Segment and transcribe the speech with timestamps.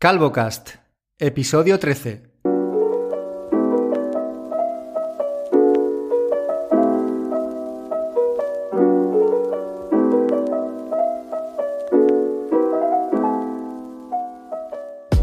[0.00, 0.76] CalvoCast,
[1.18, 2.22] episodio 13.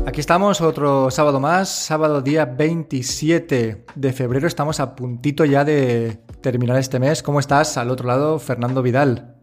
[0.06, 4.46] Aquí estamos, otro sábado más, sábado día 27 de febrero.
[4.46, 7.23] Estamos a puntito ya de terminar este mes.
[7.23, 7.78] ¿Cómo estás?
[7.78, 9.35] Al otro lado, Fernando Vidal.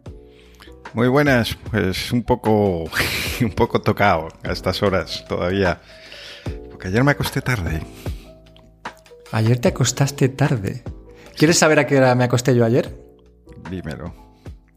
[0.95, 2.85] Muy buenas, pues un poco,
[3.41, 5.81] un poco tocado a estas horas todavía,
[6.71, 7.83] porque ayer me acosté tarde.
[9.33, 10.85] Ayer te acostaste tarde.
[11.37, 12.95] ¿Quieres saber a qué hora me acosté yo ayer?
[13.71, 14.15] Dímelo.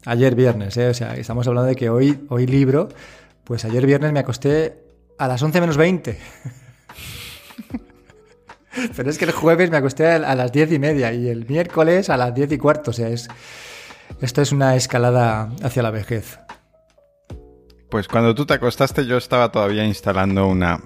[0.06, 0.88] Ayer viernes, ¿eh?
[0.88, 2.88] o sea, estamos hablando de que hoy, hoy libro,
[3.44, 4.82] pues ayer viernes me acosté
[5.18, 6.18] a las 11 menos 20.
[8.96, 12.10] Pero es que el jueves me acosté a las 10 y media y el miércoles
[12.10, 13.28] a las 10 y cuarto, o sea, es...
[14.20, 16.38] Esto es una escalada hacia la vejez.
[17.90, 20.80] Pues cuando tú te acostaste yo estaba todavía instalando una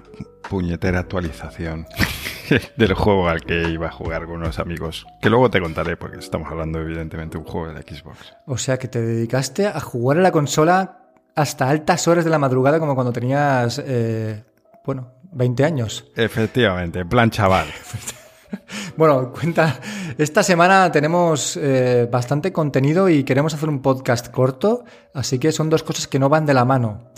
[0.49, 1.87] puñetera actualización
[2.77, 5.05] del juego al que iba a jugar con unos amigos.
[5.21, 8.33] Que luego te contaré porque estamos hablando evidentemente de un juego de la Xbox.
[8.45, 10.99] O sea que te dedicaste a jugar a la consola
[11.35, 14.43] hasta altas horas de la madrugada como cuando tenías, eh,
[14.85, 16.05] bueno, 20 años.
[16.15, 17.67] Efectivamente, en plan chaval.
[18.97, 19.79] Bueno, cuenta,
[20.17, 25.69] esta semana tenemos eh, bastante contenido y queremos hacer un podcast corto, así que son
[25.69, 27.11] dos cosas que no van de la mano.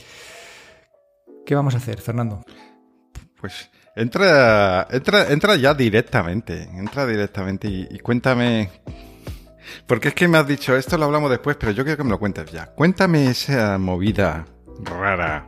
[1.45, 2.43] ¿Qué vamos a hacer, Fernando?
[3.39, 8.69] Pues entra, entra, entra ya directamente, entra directamente y, y cuéntame,
[9.85, 12.11] porque es que me has dicho, esto lo hablamos después, pero yo quiero que me
[12.11, 12.67] lo cuentes ya.
[12.67, 14.45] Cuéntame esa movida
[14.83, 15.45] rara,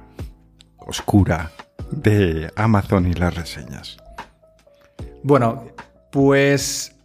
[0.77, 1.51] oscura
[1.91, 3.97] de Amazon y las reseñas.
[5.25, 5.69] Bueno,
[6.11, 6.95] pues...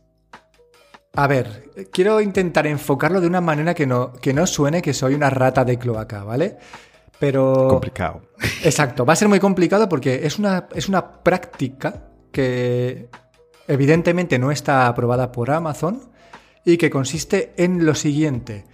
[1.15, 5.15] A ver, quiero intentar enfocarlo de una manera que no, que no suene que soy
[5.15, 6.59] una rata de cloaca, ¿vale?
[7.19, 7.67] Pero...
[7.67, 8.21] Complicado.
[8.63, 13.09] Exacto, va a ser muy complicado porque es una, es una práctica que
[13.67, 16.13] evidentemente no está aprobada por Amazon
[16.63, 18.67] y que consiste en lo siguiente.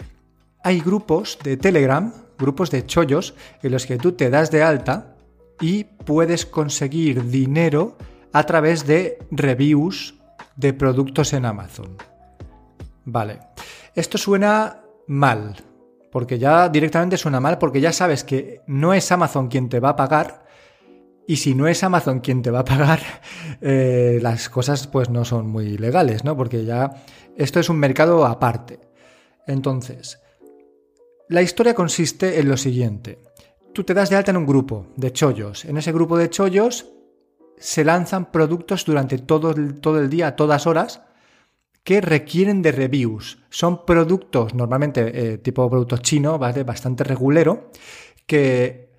[0.65, 5.15] Hay grupos de Telegram, grupos de chollos, en los que tú te das de alta
[5.61, 7.97] y puedes conseguir dinero
[8.37, 10.15] a través de reviews
[10.57, 11.97] de productos en Amazon.
[13.07, 13.39] Vale,
[13.95, 15.55] esto suena mal,
[16.13, 19.91] porque ya directamente suena mal, porque ya sabes que no es Amazon quien te va
[19.91, 20.45] a pagar,
[21.27, 23.01] y si no es Amazon quien te va a pagar,
[23.63, 26.37] eh, las cosas pues no son muy legales, ¿no?
[26.37, 26.91] Porque ya
[27.39, 28.81] esto es un mercado aparte.
[29.47, 30.21] Entonces,
[31.31, 33.19] la historia consiste en lo siguiente.
[33.73, 35.65] Tú te das de alta en un grupo de chollos.
[35.65, 36.93] En ese grupo de chollos
[37.59, 41.03] se lanzan productos durante todo el, todo el día, a todas horas,
[41.87, 43.39] que requieren de reviews.
[43.49, 47.71] Son productos, normalmente eh, tipo producto chino, bastante regulero,
[48.27, 48.91] que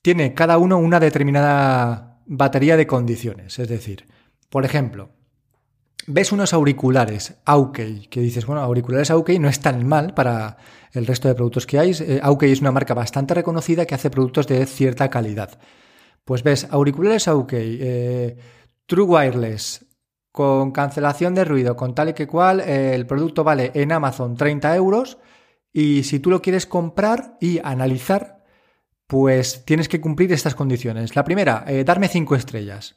[0.00, 3.58] tiene cada uno una determinada batería de condiciones.
[3.58, 4.06] Es decir,
[4.48, 5.10] por ejemplo,
[6.06, 10.58] ves unos auriculares Aukey, que dices, bueno, auriculares Aukey no es tan mal para
[10.92, 11.90] el resto de productos que hay.
[11.98, 15.58] Eh, Aukey es una marca bastante reconocida que hace productos de cierta calidad.
[16.26, 18.36] Pues ves, auriculares OK, eh,
[18.86, 19.86] True Wireless,
[20.32, 24.36] con cancelación de ruido, con tal y que cual, eh, el producto vale en Amazon
[24.36, 25.18] 30 euros
[25.72, 28.44] y si tú lo quieres comprar y analizar,
[29.06, 31.14] pues tienes que cumplir estas condiciones.
[31.14, 32.96] La primera, eh, darme 5 estrellas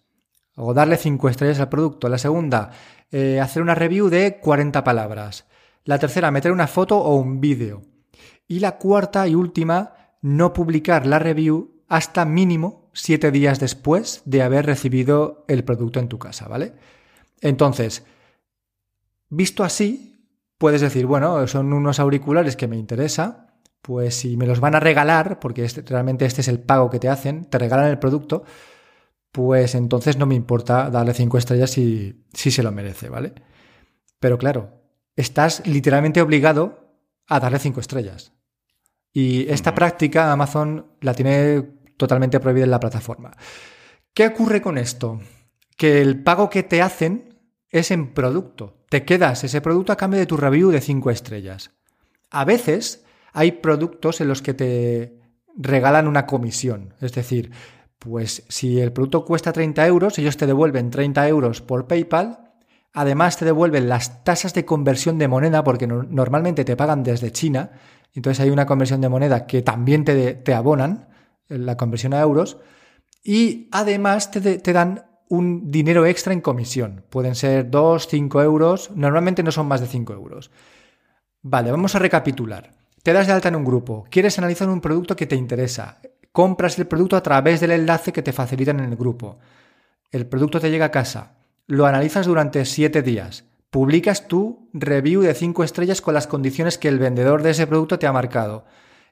[0.55, 2.09] o darle 5 estrellas al producto.
[2.09, 2.71] La segunda,
[3.11, 5.45] hacer una review de 40 palabras.
[5.83, 7.83] La tercera, meter una foto o un vídeo.
[8.47, 14.41] Y la cuarta y última, no publicar la review hasta mínimo siete días después de
[14.41, 16.73] haber recibido el producto en tu casa, ¿vale?
[17.41, 18.03] Entonces,
[19.29, 20.25] visto así,
[20.57, 24.79] puedes decir, bueno, son unos auriculares que me interesa, pues si me los van a
[24.79, 28.43] regalar, porque este, realmente este es el pago que te hacen, te regalan el producto,
[29.31, 33.33] pues entonces no me importa darle cinco estrellas si, si se lo merece, ¿vale?
[34.19, 34.81] Pero claro,
[35.15, 36.95] estás literalmente obligado
[37.27, 38.33] a darle cinco estrellas.
[39.13, 43.35] Y esta práctica Amazon la tiene totalmente prohibida en la plataforma.
[44.15, 45.19] ¿Qué ocurre con esto?
[45.77, 47.37] Que el pago que te hacen
[47.69, 48.77] es en producto.
[48.89, 51.71] Te quedas ese producto a cambio de tu review de 5 estrellas.
[52.31, 55.19] A veces hay productos en los que te
[55.55, 56.95] regalan una comisión.
[57.01, 57.51] Es decir,
[57.99, 62.53] pues si el producto cuesta 30 euros, ellos te devuelven 30 euros por PayPal.
[62.93, 67.71] Además te devuelven las tasas de conversión de moneda porque normalmente te pagan desde China.
[68.15, 71.09] Entonces hay una conversión de moneda que también te, te abonan
[71.49, 72.57] la conversión a euros,
[73.23, 77.03] y además te, dan un dinero extra en comisión.
[77.09, 80.51] Pueden ser 2, 5 euros, normalmente no son más de 5 euros.
[81.41, 82.71] Vale, vamos a recapitular.
[83.03, 85.99] Te das de alta en un grupo, quieres analizar un producto que te interesa.
[86.31, 89.39] compras el producto a través del enlace que te facilitan en el grupo.
[90.11, 95.33] El producto te llega a casa, lo analizas durante 7 días, publicas tu review de
[95.33, 98.65] 5 estrellas con las condiciones que el vendedor de ese producto te ha marcado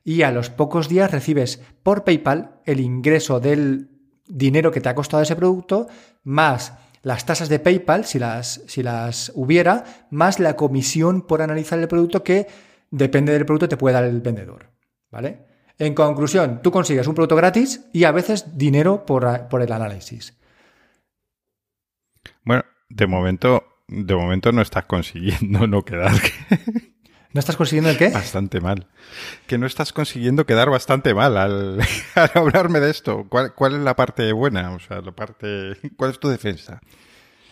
[0.07, 3.89] y a los pocos días recibes por PayPal el ingreso del
[4.25, 5.87] dinero que te ha costado ese producto
[6.23, 11.77] más las tasas de PayPal, si las, si las hubiera, más la comisión por analizar
[11.77, 12.47] el producto que
[12.89, 14.71] depende del producto te puede dar el vendedor.
[15.11, 15.45] ¿Vale?
[15.77, 20.37] En conclusión, tú consigues un producto gratis y a veces dinero por, por el análisis.
[22.45, 26.13] Bueno, de momento, de momento no estás consiguiendo no quedar.
[27.37, 28.09] ¿No estás consiguiendo el qué?
[28.09, 28.87] Bastante mal.
[29.45, 31.79] Que no estás consiguiendo quedar bastante mal al,
[32.33, 33.27] hablarme de esto.
[33.29, 34.71] ¿Cuál, es la parte buena?
[34.73, 35.77] O sea, la parte.
[35.95, 36.81] ¿Cuál es tu defensa?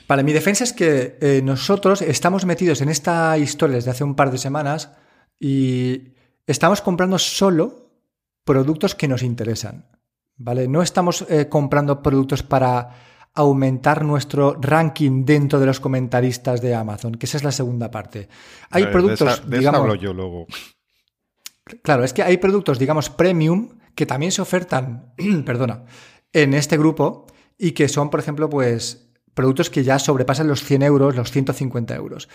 [0.08, 4.16] Vale, mi defensa es que eh, nosotros estamos metidos en esta historia desde hace un
[4.16, 4.90] par de semanas
[5.40, 6.16] y
[6.48, 7.92] estamos comprando solo
[8.44, 9.86] productos que nos interesan.
[10.36, 10.68] ¿Vale?
[10.68, 12.90] No estamos eh, comprando productos para
[13.36, 18.30] aumentar nuestro ranking dentro de los comentaristas de Amazon, que esa es la segunda parte.
[18.72, 20.48] Hay productos, digamos, yo luego.
[21.84, 25.14] Claro, es que hay productos, digamos, premium que también se ofertan,
[25.46, 25.84] perdona,
[26.32, 27.28] en este grupo
[27.58, 31.94] y que son, por ejemplo, pues productos que ya sobrepasan los 100 euros, los 150
[31.96, 32.30] euros.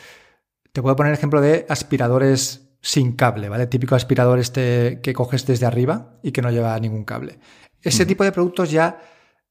[0.73, 3.67] Te puedo poner ejemplo de aspiradores sin cable, ¿vale?
[3.67, 7.39] Típico aspirador este que coges desde arriba y que no lleva ningún cable.
[7.83, 9.01] Ese tipo de productos ya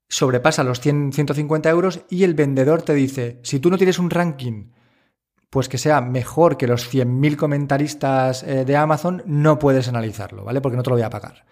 [0.10, 4.10] sobrepasa los 100, 150 euros y el vendedor te dice, si tú no tienes un
[4.10, 4.72] ranking
[5.50, 10.62] pues que sea mejor que los 100.000 comentaristas eh, de Amazon, no puedes analizarlo, ¿vale?
[10.62, 11.46] Porque no te lo voy a pagar.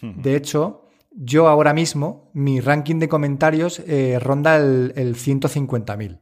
[0.00, 6.18] De hecho, yo ahora mismo, mi ranking de comentarios eh, ronda el, el 150.000.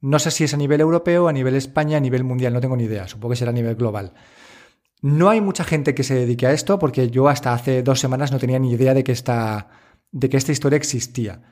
[0.00, 2.76] No sé si es a nivel europeo, a nivel España, a nivel mundial, no tengo
[2.76, 4.14] ni idea, supongo que será a nivel global.
[5.02, 8.32] No hay mucha gente que se dedique a esto porque yo hasta hace dos semanas
[8.32, 9.68] no tenía ni idea de que esta,
[10.12, 11.42] de que esta historia existía.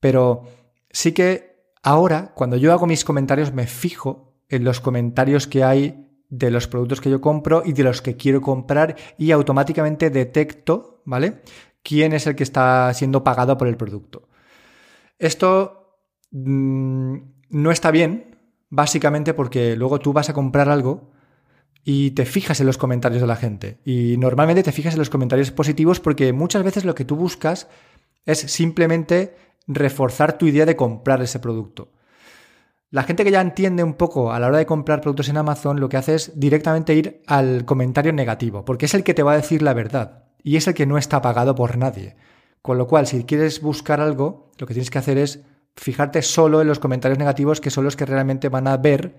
[0.00, 0.44] Pero
[0.90, 6.04] sí que ahora, cuando yo hago mis comentarios, me fijo en los comentarios que hay
[6.28, 11.02] de los productos que yo compro y de los que quiero comprar y automáticamente detecto,
[11.04, 11.42] ¿vale?
[11.82, 14.28] Quién es el que está siendo pagado por el producto.
[15.18, 15.98] Esto
[16.32, 17.16] mm,
[17.50, 18.38] no está bien,
[18.70, 21.12] básicamente porque luego tú vas a comprar algo
[21.84, 23.78] y te fijas en los comentarios de la gente.
[23.84, 27.68] Y normalmente te fijas en los comentarios positivos porque muchas veces lo que tú buscas
[28.26, 29.36] es simplemente
[29.66, 31.90] reforzar tu idea de comprar ese producto.
[32.90, 35.80] La gente que ya entiende un poco a la hora de comprar productos en Amazon
[35.80, 39.32] lo que hace es directamente ir al comentario negativo, porque es el que te va
[39.32, 42.14] a decir la verdad y es el que no está pagado por nadie.
[42.62, 45.40] Con lo cual, si quieres buscar algo, lo que tienes que hacer es
[45.74, 49.16] fijarte solo en los comentarios negativos que son los que realmente van a ver,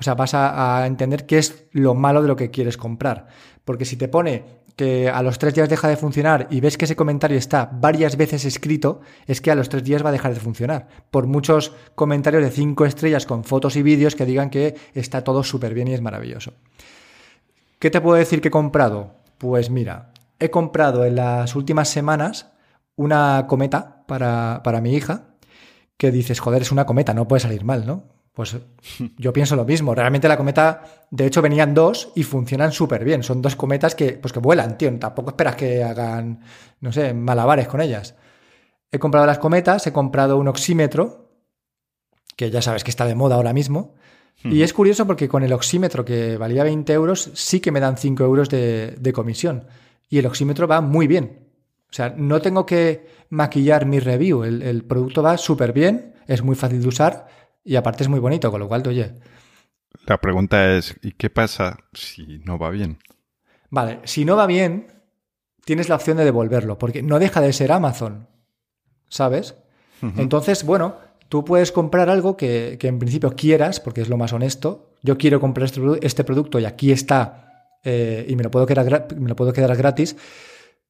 [0.00, 3.26] o sea, vas a, entender qué es lo malo de lo que quieres comprar.
[3.64, 4.44] Porque si te pone
[4.78, 8.16] que a los tres días deja de funcionar y ves que ese comentario está varias
[8.16, 10.86] veces escrito, es que a los tres días va a dejar de funcionar.
[11.10, 15.42] Por muchos comentarios de cinco estrellas con fotos y vídeos que digan que está todo
[15.42, 16.52] súper bien y es maravilloso.
[17.80, 19.16] ¿Qué te puedo decir que he comprado?
[19.36, 22.52] Pues mira, he comprado en las últimas semanas
[22.94, 25.24] una cometa para, para mi hija,
[25.96, 28.04] que dices, joder, es una cometa, no puede salir mal, ¿no?
[28.38, 28.56] Pues
[29.18, 29.96] yo pienso lo mismo.
[29.96, 33.24] Realmente la cometa, de hecho, venían dos y funcionan súper bien.
[33.24, 34.96] Son dos cometas que, pues que vuelan, tío.
[34.96, 36.38] Tampoco esperas que hagan,
[36.80, 38.14] no sé, malabares con ellas.
[38.92, 41.32] He comprado las cometas, he comprado un oxímetro,
[42.36, 43.96] que ya sabes que está de moda ahora mismo.
[44.44, 47.96] Y es curioso porque con el oxímetro que valía 20 euros, sí que me dan
[47.96, 49.66] 5 euros de, comisión.
[50.08, 51.48] Y el oxímetro va muy bien.
[51.90, 54.44] O sea, no tengo que maquillar mi review.
[54.44, 57.37] El, el producto va súper bien, es muy fácil de usar
[57.68, 59.12] y aparte es muy bonito, con lo cual, oye.
[60.06, 62.96] La pregunta es, ¿y qué pasa si no va bien?
[63.68, 64.86] Vale, si no va bien,
[65.66, 68.26] tienes la opción de devolverlo, porque no deja de ser Amazon,
[69.10, 69.54] ¿sabes?
[70.16, 70.96] Entonces, bueno,
[71.28, 74.94] tú puedes comprar algo que, en principio quieras, porque es lo más honesto.
[75.02, 79.08] Yo quiero comprar este, este producto y aquí está, eh, y me lo, puedo quedar,
[79.14, 80.16] me lo puedo quedar gratis,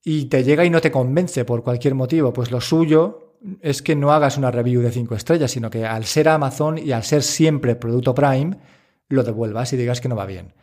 [0.05, 2.33] y te llega y no te convence por cualquier motivo.
[2.33, 3.28] Pues lo suyo
[3.61, 6.93] es que no hagas una review de 5 estrellas, sino que al ser Amazon y
[6.93, 8.59] al ser siempre producto Prime,
[9.09, 10.55] lo devuelvas y digas que no va bien.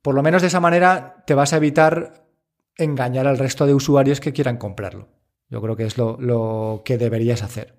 [0.00, 2.26] Por lo menos de esa manera te vas a evitar
[2.76, 5.08] engañar al resto de usuarios que quieran comprarlo.
[5.48, 7.74] Yo creo que es lo, que deberías hacer.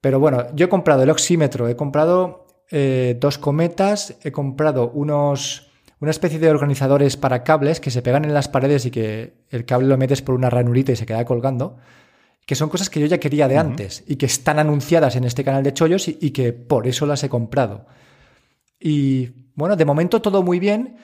[0.00, 5.70] Pero bueno, yo he comprado el oxímetro, he comprado eh, dos cometas, he comprado unos,
[6.00, 9.64] una especie de organizadores para cables que se pegan en las paredes y que el
[9.64, 11.78] cable lo metes por una ranurita y se queda colgando
[12.48, 15.44] que son cosas que yo ya quería de antes y que están anunciadas en este
[15.44, 17.84] canal de chollos y, que por eso las he comprado.
[18.80, 20.96] Y bueno, de momento todo muy bien,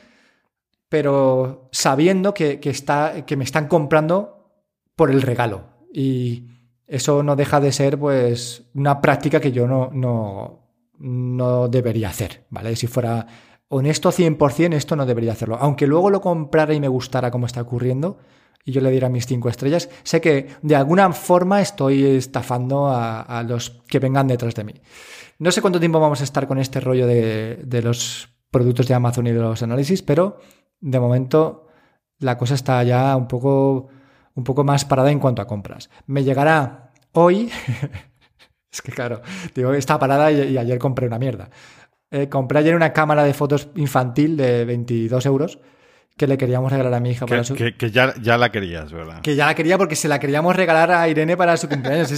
[0.88, 4.54] pero sabiendo que, está, que me están comprando
[4.96, 5.64] por el regalo.
[5.92, 6.46] Y
[6.86, 10.62] eso no deja de ser, pues, una práctica que yo no, no,
[10.98, 12.74] no debería hacer, ¿vale?
[12.74, 13.26] Si fuera
[13.68, 15.58] honesto 100%, esto no debería hacerlo.
[15.60, 18.16] Aunque luego lo comprara y me gustara como está ocurriendo,
[18.64, 23.44] y yo le diera mis cinco estrellas, sé que de alguna forma estoy estafando a,
[23.46, 24.74] los que vengan detrás de mí.
[25.38, 28.94] No sé cuánto tiempo vamos a estar con este rollo de, de los productos de
[28.94, 30.38] Amazon y de los análisis, pero
[30.80, 31.66] de momento
[32.20, 33.88] la cosa está ya un poco,
[34.34, 35.90] un poco más parada en cuanto a compras.
[36.06, 37.50] Me llegará hoy,
[38.72, 39.20] es que claro,
[39.54, 41.50] digo, está parada y, ayer compré una mierda.
[42.10, 45.58] Eh, compré ayer una cámara de fotos infantil de 22 euros
[46.16, 47.54] que le queríamos regalar a mi hija para su...
[47.54, 49.20] Que, que ya, ya, la querías, ¿verdad?
[49.20, 52.12] Que ya la quería porque se la queríamos regalar a Irene para su cumpleaños.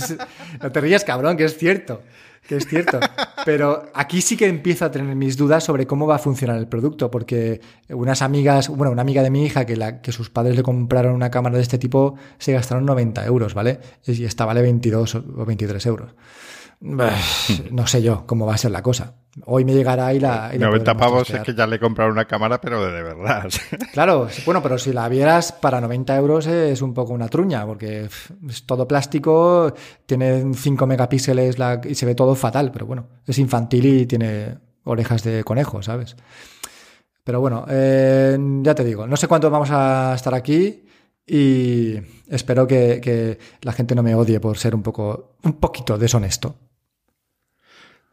[0.62, 2.02] no te rías, cabrón, que es cierto.
[2.46, 3.00] Que es cierto.
[3.44, 6.68] Pero aquí sí que empiezo a tener mis dudas sobre cómo va a funcionar el
[6.68, 10.56] producto, porque unas amigas, bueno, una amiga de mi hija que, la, que sus padres
[10.56, 13.80] le compraron una cámara de este tipo se gastaron 90 euros, ¿vale?
[14.06, 16.14] Y esta vale 22 o 23 euros.
[16.80, 19.14] No sé yo cómo va a ser la cosa.
[19.44, 20.50] Hoy me llegará y la.
[20.54, 23.48] Y 90 pavos es que ya le compraron una cámara, pero de, verdad.
[23.92, 28.08] Claro, bueno, pero si la vieras para 90 euros es un poco una truña, porque
[28.48, 29.74] es todo plástico,
[30.06, 35.22] tiene 5 megapíxeles y se ve todo fatal, pero bueno, es infantil y tiene orejas
[35.22, 36.16] de conejo, ¿sabes?
[37.22, 40.84] Pero bueno, eh, ya te digo, no sé cuánto vamos a estar aquí
[41.26, 41.96] y
[42.28, 46.54] espero que, que la gente no me odie por ser un poco, un poquito deshonesto.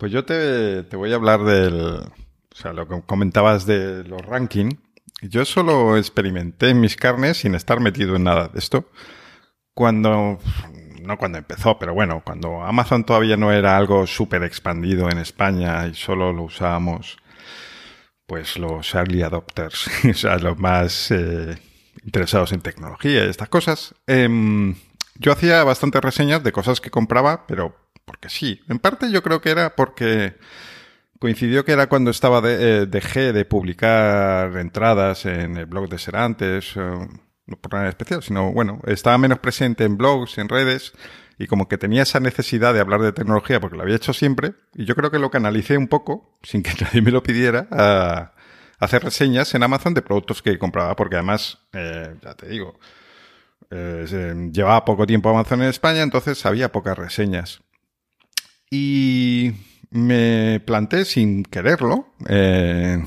[0.03, 4.75] Pues yo te, voy a hablar del, o sea, lo que comentabas de los rankings.
[5.21, 8.89] Yo solo experimenté en mis carnes sin estar metido en nada de esto.
[9.73, 10.39] Cuando,
[11.01, 15.87] no cuando empezó, pero bueno, cuando Amazon todavía no era algo súper expandido en España
[15.87, 17.15] y solo lo usábamos,
[18.27, 21.57] pues los early adopters, o sea, los más eh,
[22.03, 23.95] interesados en tecnología y estas cosas.
[24.05, 24.75] Em,
[25.15, 28.61] yo hacía bastantes reseñas de cosas que compraba, pero porque sí.
[28.69, 30.35] En parte yo creo que era porque
[31.23, 35.97] coincidió que era cuando estaba de, eh, dejé de publicar entradas en el blog de
[35.97, 37.07] Serantes, eh,
[37.45, 40.91] no por nada especial, sino bueno, estaba menos presente en blogs, en redes,
[41.37, 44.53] y como que tenía esa necesidad de hablar de tecnología porque lo había hecho siempre,
[44.73, 48.33] y yo creo que lo canalicé un poco, sin que nadie me lo pidiera, a,
[48.79, 52.77] hacer reseñas en Amazon de productos que compraba, porque además, eh, ya te digo,
[53.71, 57.61] llevaba poco tiempo Amazon en España, entonces había pocas reseñas.
[58.75, 59.51] Y
[59.91, 63.05] me planté sin quererlo eh,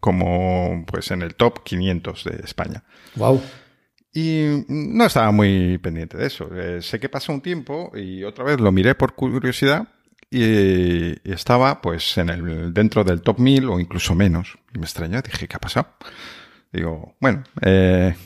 [0.00, 2.82] como pues en el top 500 de España.
[3.14, 3.40] Wow.
[4.12, 6.48] Y no estaba muy pendiente de eso.
[6.52, 9.86] Eh, sé que pasó un tiempo y otra vez lo miré por curiosidad
[10.32, 14.58] y, estaba pues en el dentro del top 1000 o incluso menos.
[14.74, 15.90] Y me extrañó, dije, ¿qué ha pasado?
[16.72, 18.16] Digo, bueno, eh,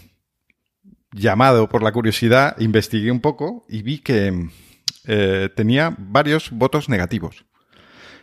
[1.12, 4.49] llamado por la curiosidad, investigué un poco y vi que
[5.09, 7.47] eh, tenía varios votos negativos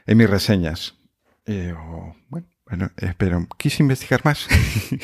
[0.06, 0.94] en mis reseñas.
[1.46, 4.48] bueno, bueno eh, pero quise investigar más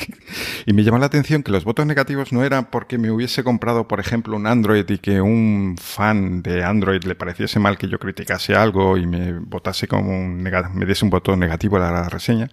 [0.66, 3.88] y me llamó la atención que los votos negativos no eran porque me hubiese comprado,
[3.88, 7.98] por ejemplo, un Android y que un fan de Android le pareciese mal que yo
[7.98, 12.48] criticase algo y me votase como un me diese un voto negativo a la reseña,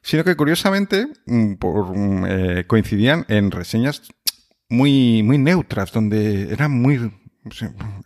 [0.00, 4.02] sino que curiosamente mm, por, mm, eh, coincidían en reseñas
[4.68, 7.10] muy, muy neutras, donde eran muy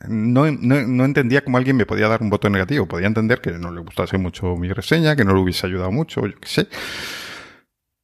[0.08, 2.86] no, no, entendía cómo alguien me podía dar un voto negativo.
[2.86, 6.26] Podía entender que no le gustase mucho mi reseña, que no le hubiese ayudado mucho,
[6.26, 6.68] yo qué sé.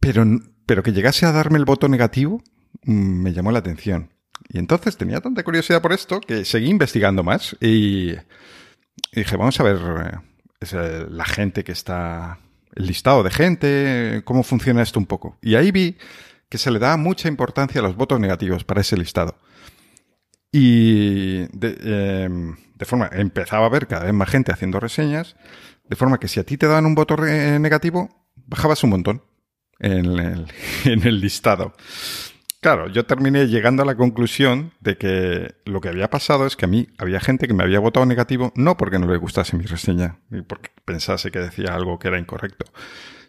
[0.00, 0.24] Pero,
[0.66, 2.42] pero que llegase a darme el voto negativo
[2.84, 4.10] mm, me llamó la atención.
[4.48, 8.14] Y entonces tenía tanta curiosidad por esto que seguí investigando más y,
[9.12, 9.78] dije, vamos a ver
[10.60, 12.38] eh, la gente que está,
[12.74, 15.36] el listado de gente, cómo funciona esto un poco.
[15.42, 15.96] Y ahí vi
[16.48, 19.36] que se le da mucha importancia a los votos negativos para ese listado.
[20.50, 25.36] Y em, de, forma, empezaba a ver cada vez más gente haciendo reseñas,
[25.88, 28.08] de forma que si a ti te daban un voto negativo,
[28.46, 29.22] bajabas un montón
[29.78, 30.46] en el,
[30.84, 31.74] en el listado.
[32.60, 36.64] Claro, yo terminé llegando a la conclusión de que lo que había pasado es que
[36.64, 39.64] a mí había gente que me había votado negativo no porque no le gustase mi
[39.64, 42.66] reseña, ni porque pensase que decía algo que era incorrecto,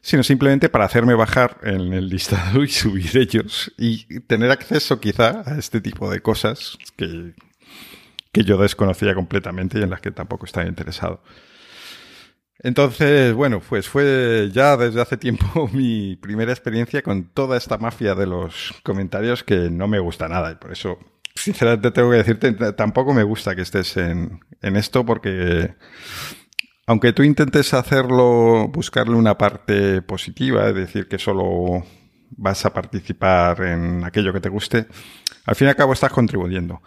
[0.01, 5.43] sino simplemente para hacerme bajar en el listado y subir ellos y tener acceso quizá
[5.45, 7.33] a este tipo de cosas que,
[8.31, 11.21] que yo desconocía completamente y en las que tampoco estaba interesado.
[12.61, 18.15] Entonces, bueno, pues fue ya desde hace tiempo mi primera experiencia con toda esta mafia
[18.15, 20.99] de los comentarios que no me gusta nada y por eso,
[21.35, 25.75] sinceramente tengo que decirte, tampoco me gusta que estés en, en esto porque
[26.89, 31.85] aunque tú intentes hacerlo, buscarle una parte positiva, es decir, que solo
[32.31, 34.87] vas a participar en aquello que te guste,
[35.45, 36.81] al fin y al cabo estás contribuyendo.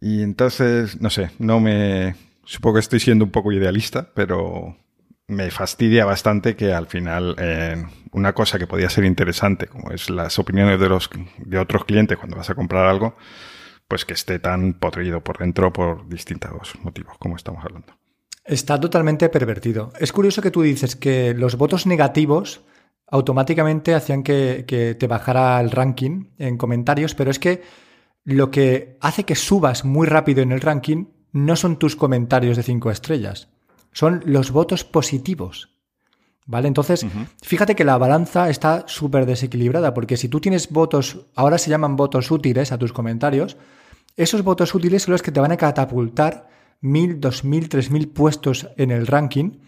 [0.00, 2.14] Y entonces, no sé, no me...
[2.44, 4.78] Supongo que estoy siendo un poco idealista, pero
[5.26, 7.36] me fastidia bastante que al final
[8.12, 12.16] una cosa que podía ser interesante, como es las opiniones de, los, de otros clientes
[12.16, 13.14] cuando vas a comprar algo,
[13.88, 18.01] pues que esté tan podrido por dentro por distintos motivos, como estamos hablando.
[18.44, 19.92] Está totalmente pervertido.
[19.98, 22.62] Es curioso que tú dices que los votos negativos
[23.08, 27.62] automáticamente hacían que, que te bajara el ranking en comentarios, pero es que
[28.24, 32.62] lo que hace que subas muy rápido en el ranking no son tus comentarios de
[32.62, 33.48] cinco estrellas,
[33.92, 35.70] son los votos positivos.
[36.44, 36.66] ¿Vale?
[36.66, 37.06] Entonces,
[37.40, 41.94] fíjate que la balanza está súper desequilibrada, porque si tú tienes votos, ahora se llaman
[41.94, 43.56] votos útiles a tus comentarios,
[44.16, 46.48] esos votos útiles son los que te van a catapultar
[46.82, 49.60] mil, dos mil, tres mil puestos en el ranking,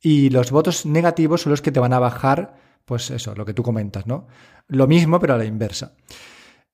[0.00, 2.54] y los votos negativos son los que te van a bajar,
[2.86, 4.26] pues eso, lo que tú comentas, ¿no?
[4.68, 5.92] Lo mismo, pero a la inversa.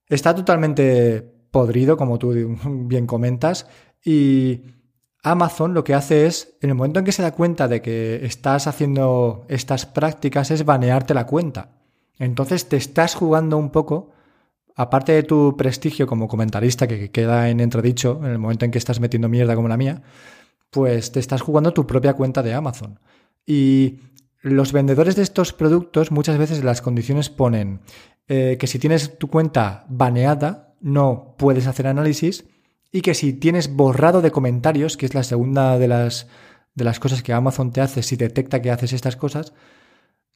[0.06, 3.66] Está totalmente podrido, como tú bien comentas,
[4.04, 4.62] y
[5.22, 8.24] Amazon lo que hace es, en el momento en que se da cuenta de que
[8.24, 11.80] estás haciendo estas prácticas, es banearte la cuenta.
[12.18, 14.12] Entonces te estás jugando un poco,
[14.76, 18.78] aparte de tu prestigio como comentarista, que queda en entredicho en el momento en que
[18.78, 20.02] estás metiendo mierda como la mía,
[20.70, 23.00] pues te estás jugando tu propia cuenta de Amazon.
[23.46, 24.00] Y
[24.42, 27.80] los vendedores de estos productos muchas veces las condiciones ponen
[28.28, 32.44] eh, que si tienes tu cuenta baneada, no puedes hacer análisis
[32.92, 36.28] y que si tienes borrado de comentarios, que es la segunda de las,
[36.74, 39.54] de las cosas que Amazon te hace si detecta que haces estas cosas,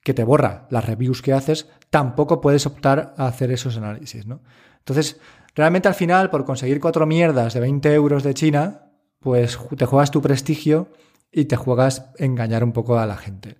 [0.02, 4.40] que te borra las reviews que haces, tampoco puedes optar a hacer esos análisis, ¿no?
[4.78, 5.20] Entonces,
[5.54, 10.10] realmente al final, por conseguir cuatro mierdas de 20 euros de China, pues te juegas
[10.10, 10.88] tu prestigio
[11.30, 13.58] y te juegas engañar un poco a la gente.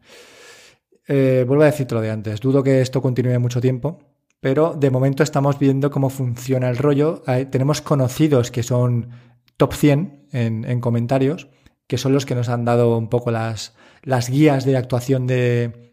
[1.06, 3.99] Eh, vuelvo a decirte lo de antes, dudo que esto continúe mucho tiempo,
[4.40, 7.23] pero de momento estamos viendo cómo funciona el rollo.
[7.50, 9.11] tenemos conocidos que son
[9.56, 11.49] top 100 en, comentarios,
[11.87, 15.90] que son los que nos han dado un poco las, las guías de actuación de,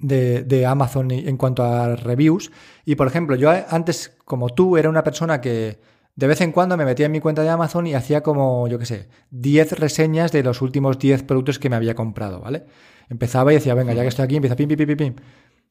[0.00, 2.50] de, Amazon en cuanto a reviews.
[2.84, 5.78] Y por ejemplo, yo antes, como tú, era una persona que
[6.16, 8.78] de vez en cuando me metía en mi cuenta de Amazon y hacía como, yo
[8.78, 12.64] qué sé, 10 reseñas de los últimos 10 productos que me había comprado, ¿vale?
[13.08, 15.16] Empezaba y decía, venga, ya que estoy aquí, empieza pim, pim, pim, pim.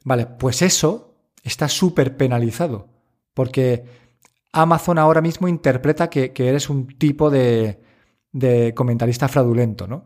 [0.04, 1.14] Vale, pues eso
[1.44, 2.88] está súper penalizado,
[3.34, 3.86] porque
[4.52, 7.80] Amazon ahora mismo interpreta que, eres un tipo de,
[8.76, 10.06] comentarista fraudulento, ¿no?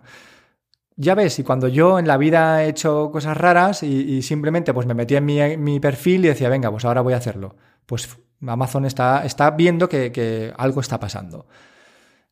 [0.95, 4.85] Ya ves, y cuando yo en la vida he hecho cosas raras y, simplemente pues
[4.85, 7.55] me metía en mi, perfil y decía, venga, pues ahora voy a hacerlo.
[7.85, 11.47] Pues Amazon está, está viendo que, algo está pasando.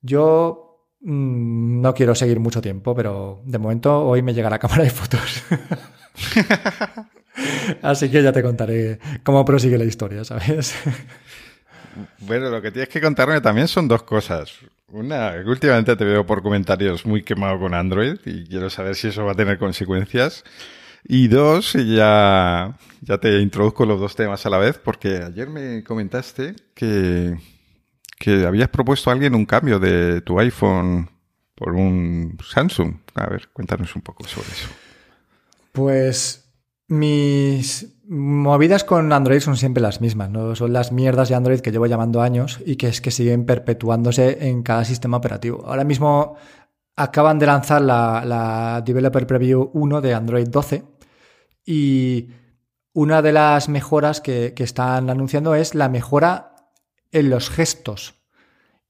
[0.01, 4.83] Yo mm, no quiero seguir mucho tiempo, pero de momento hoy me llega la cámara
[4.83, 5.43] de fotos.
[7.81, 10.75] Así que ya te contaré cómo prosigue la historia, ¿sabes?
[12.19, 14.51] Bueno, lo que tienes que contarme también son dos cosas.
[14.91, 19.23] Una, últimamente te veo por comentarios muy quemado con Android y quiero saber si eso
[19.23, 20.43] va a tener consecuencias.
[21.03, 25.83] Y dos, ya, ya te introduzco los dos temas a la vez, porque ayer me
[25.83, 27.37] comentaste que,
[28.19, 31.09] que habías propuesto a alguien un cambio de tu iPhone
[31.55, 32.97] por un Samsung.
[33.15, 34.67] A ver, cuéntanos un poco sobre eso.
[35.71, 36.51] Pues
[36.87, 40.53] mis movidas con Android son siempre las mismas, ¿no?
[40.53, 44.49] Son las mierdas de Android que llevo llamando años y que es que siguen perpetuándose
[44.49, 45.63] en cada sistema operativo.
[45.65, 46.35] Ahora mismo
[46.97, 50.83] acaban de lanzar la, Developer Preview 1 de Android 12
[51.65, 52.27] y
[52.91, 56.55] una de las mejoras que, están anunciando es la mejora
[57.13, 58.15] en los gestos.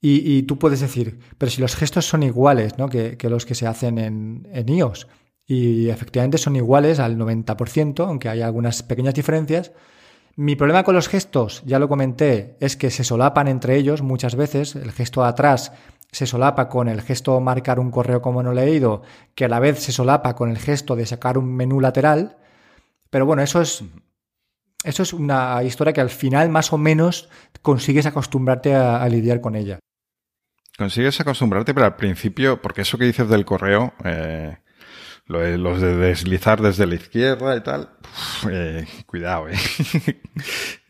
[0.04, 2.90] Y, tú puedes decir, pero si los gestos son iguales ¿no?
[2.90, 5.06] que, los que se hacen en, en iOS
[5.46, 9.72] y efectivamente son iguales al 90%, aunque hay algunas pequeñas diferencias.
[10.36, 14.36] Mi problema con los gestos, ya lo comenté, es que se solapan entre ellos muchas
[14.36, 14.76] veces.
[14.76, 15.74] El gesto de atrás
[16.12, 19.02] se solapa con el gesto de marcar un correo como no leído,
[19.36, 22.38] que a la vez se solapa con el gesto de sacar un menú lateral.
[23.10, 23.84] Pero bueno, eso es,
[24.84, 27.30] eso es una historia que al final más o menos
[27.62, 29.80] consigues acostumbrarte a, lidiar con ella.
[30.78, 34.58] Consigues acostumbrarte, pero al principio, porque eso que dices del correo, eh,
[35.32, 37.90] los de deslizar desde la izquierda y tal,
[38.50, 39.56] eh, cuidado, eh.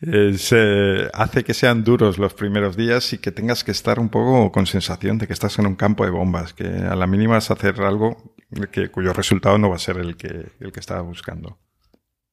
[0.02, 1.10] eh.
[1.14, 4.66] hace que sean duros los primeros días y que tengas que estar un poco con
[4.66, 7.80] sensación de que estás en un campo de bombas, que a la mínima a hacer
[7.80, 8.34] algo
[8.70, 11.58] que, cuyo resultado no va a ser el que, el que estabas buscando.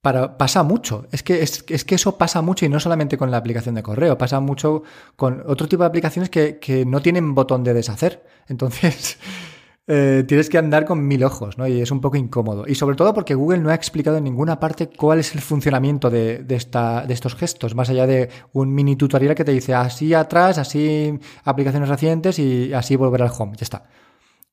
[0.02, 1.08] Para, pasa mucho.
[1.12, 4.17] Es que, es, que eso pasa mucho y no solamente con la aplicación de correo,
[4.17, 4.84] pasa mucho
[5.15, 8.26] con otro tipo de aplicaciones que, que no tienen botón de deshacer.
[8.48, 9.19] Entonces,
[9.91, 11.67] eh, tienes que andar con mil ojos, ¿no?
[11.67, 12.65] Y es un poco incómodo.
[12.67, 16.12] Y sobre todo porque Google no ha explicado en ninguna parte cuál es el funcionamiento
[16.12, 20.13] de, esta, de estos gestos, más allá de un mini tutorial que te dice así
[20.13, 23.54] atrás, así aplicaciones recientes y así volver al home.
[23.58, 23.89] Ya está.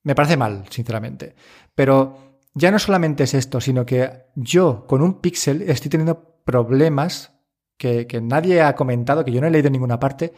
[0.01, 1.35] Me parece mal, sinceramente.
[1.75, 2.17] Pero
[2.55, 7.37] ya no solamente es esto, sino que yo con un Pixel estoy teniendo problemas
[7.77, 10.33] que, nadie ha comentado, que yo no he leído en ninguna parte,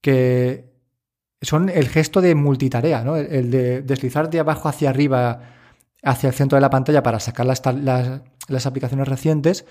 [0.00, 0.75] que
[1.40, 3.16] son el gesto de multitarea, ¿no?
[3.16, 5.40] El, de deslizar de abajo hacia arriba,
[6.02, 7.62] hacia el centro de la pantalla para sacar las,
[8.48, 9.66] las, aplicaciones recientes.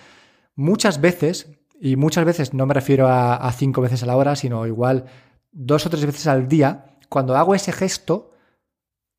[0.56, 1.50] Muchas veces,
[1.80, 5.06] y muchas veces no me refiero a, cinco veces a la hora, sino igual
[5.52, 8.32] dos o tres veces al día, cuando hago ese gesto,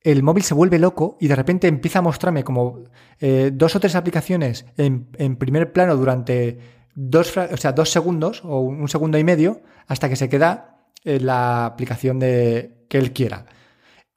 [0.03, 2.85] el móvil se vuelve loco y de repente empieza a mostrarme como
[3.19, 6.61] eh, dos o tres aplicaciones en, primer plano durante
[6.95, 10.76] dos, o sea, dos segundos o un segundo y medio hasta que se queda en
[11.05, 13.47] la aplicación de, que él quiera.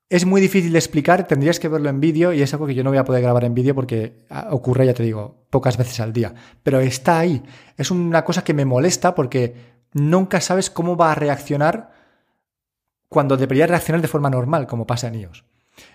[0.09, 2.83] Es muy difícil de explicar, tendrías que verlo en vídeo y es algo que yo
[2.83, 5.99] no voy a poder grabar en vídeo porque ah, ocurre, ya te digo, pocas veces
[5.99, 6.33] al día.
[6.63, 7.43] Pero está ahí.
[7.77, 9.55] Es una cosa que me molesta porque
[9.93, 11.91] nunca sabes cómo va a reaccionar
[13.07, 15.45] cuando debería reaccionar de forma normal, como pasa en iOS.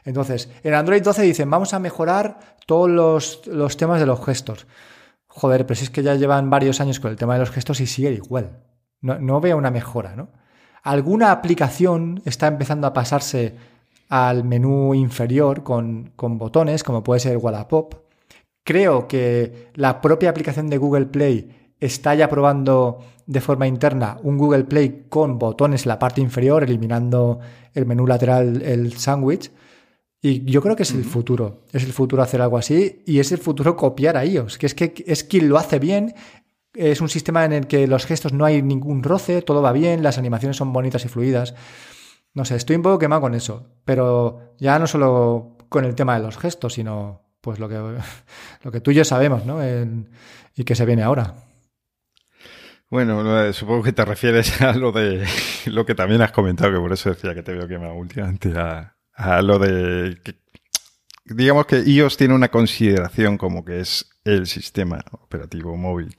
[0.05, 4.67] Entonces, en Android 12 dicen, vamos a mejorar todos los, temas de los gestos.
[5.27, 7.81] Joder, pero si es que ya llevan varios años con el tema de los gestos
[7.81, 8.61] y sigue igual.
[9.01, 10.29] No, veo una mejora, ¿no?
[10.85, 13.55] Alguna aplicación está empezando a pasarse
[14.11, 17.95] al menú inferior con, con botones, como puede ser Wallapop.
[18.63, 24.37] Creo que la propia aplicación de Google Play está ya probando de forma interna un
[24.37, 27.41] Google Play con botones en la parte inferior, eliminando
[27.73, 29.51] el menú lateral, el sándwich.
[30.21, 31.63] Y yo creo que es el futuro.
[31.73, 34.59] Es el futuro hacer algo así y es el futuro copiar a ellos.
[34.59, 36.15] Que es que es quien lo hace bien.
[36.75, 40.03] Es un sistema en el que los gestos no hay ningún roce, todo va bien,
[40.03, 41.55] las animaciones son bonitas y fluidas.
[42.35, 43.69] No sé, estoy un poco quemado con eso.
[43.85, 47.77] Pero ya no solo con el tema de los gestos, sino pues lo que,
[48.63, 49.61] lo que tú y yo sabemos, ¿no?
[50.57, 51.35] y que se viene ahora.
[52.91, 55.27] Bueno, supongo que te refieres a lo de
[55.67, 58.97] lo que también has comentado, que por eso decía que te veo quemado últimamente, a,
[59.15, 60.19] a lo de
[61.25, 66.15] digamos que iOS tiene una consideración como que es el sistema operativo móvil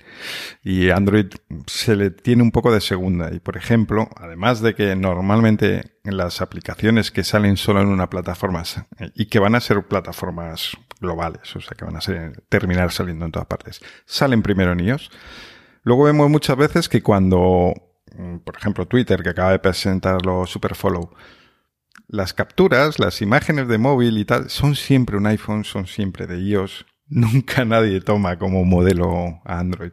[0.63, 1.28] y Android
[1.65, 3.34] se le tiene un poco de segunda.
[3.34, 8.63] Y por ejemplo además de que normalmente las aplicaciones que salen solo en una plataforma
[9.13, 13.26] y que van a ser plataformas globales o sea que van a ser, terminar saliendo
[13.26, 15.12] en todas partes salen primero en iOS
[15.84, 17.74] luego vemos muchas veces que cuando
[18.44, 21.12] por ejemplo Twitter que acaba de presentar los Superfollow
[22.08, 26.39] las capturas, las imágenes de móvil y tal, son siempre un iPhone, son siempre de
[26.39, 26.86] iOS.
[27.08, 29.91] Nunca nadie toma como modelo a Android.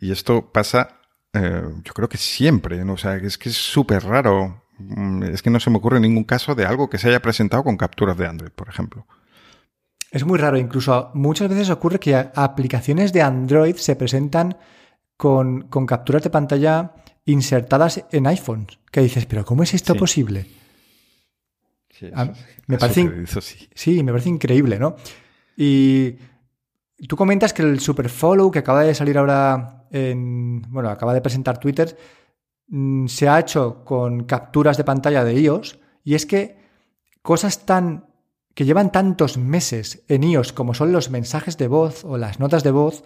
[0.00, 1.00] Y esto pasa,
[1.32, 2.94] eh, yo creo que siempre, ¿no?
[2.94, 4.64] o sea, es que es súper raro.
[4.78, 7.64] Mm, es que no se me ocurre ningún caso de algo que se haya presentado
[7.64, 9.06] con capturas de Android, por ejemplo.
[10.10, 14.56] Es muy raro, incluso muchas veces ocurre que aplicaciones de Android se presentan
[15.16, 16.92] con, con capturas de pantalla
[17.26, 18.78] insertadas en iPhones.
[18.90, 20.46] Que dices, pero ¿cómo es esto posible?
[22.66, 23.26] Me parece,
[23.74, 24.02] sí.
[24.02, 24.96] me parece increíble, ¿no?
[25.56, 26.16] Y
[27.06, 31.58] tú comentas que el Superfollow que acaba de salir ahora en, bueno, acaba de presentar
[31.58, 31.96] Twitter,
[32.68, 36.58] mm, se ha hecho con capturas de pantalla de iOS y es que
[37.22, 38.06] cosas tan
[38.54, 42.64] que llevan tantos meses en iOS como son los mensajes de voz o las notas
[42.64, 43.04] de voz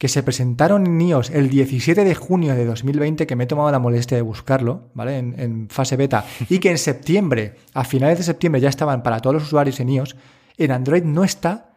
[0.00, 3.70] que se presentaron en iOS el 17 de junio de 2020, que me he tomado
[3.70, 5.18] la molestia de buscarlo, ¿vale?
[5.18, 9.34] En, fase beta, y que en septiembre, a finales de septiembre, ya estaban para todos
[9.34, 10.16] los usuarios en iOS,
[10.56, 11.74] en Android no está.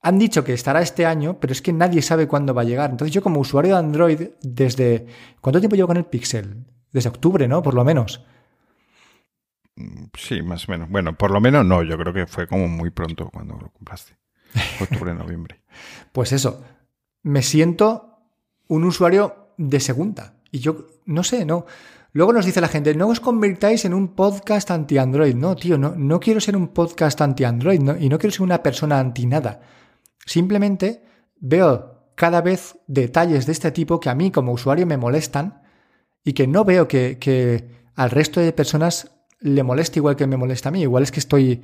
[0.00, 2.90] Han dicho que estará este año, pero es que nadie sabe cuándo va a llegar.
[2.90, 5.06] Entonces yo como usuario de Android, desde...
[5.40, 6.64] ¿Cuánto tiempo llevo con el Pixel?
[6.90, 7.62] Desde octubre, ¿no?
[7.62, 8.24] Por lo menos.
[10.18, 10.90] Sí, más o menos.
[10.90, 14.16] Bueno, por lo menos no, yo creo que fue como muy pronto cuando lo compraste.
[14.80, 15.60] Octubre, noviembre.
[16.10, 16.60] Pues eso,
[17.22, 18.18] me siento
[18.68, 20.34] un usuario de segunda.
[20.50, 21.66] Y yo, no sé, no.
[22.12, 25.34] Luego nos dice la gente, no os convirtáis en un podcast anti-Android.
[25.34, 28.98] No, tío, no, no quiero ser un podcast anti-Android y no quiero ser una persona
[28.98, 29.60] anti-nada.
[30.26, 31.02] Simplemente
[31.40, 35.62] veo cada vez detalles de este tipo que a mí como usuario me molestan
[36.22, 40.36] y que no veo que, que al resto de personas le moleste igual que me
[40.36, 40.82] molesta a mí.
[40.82, 41.62] Igual es que estoy,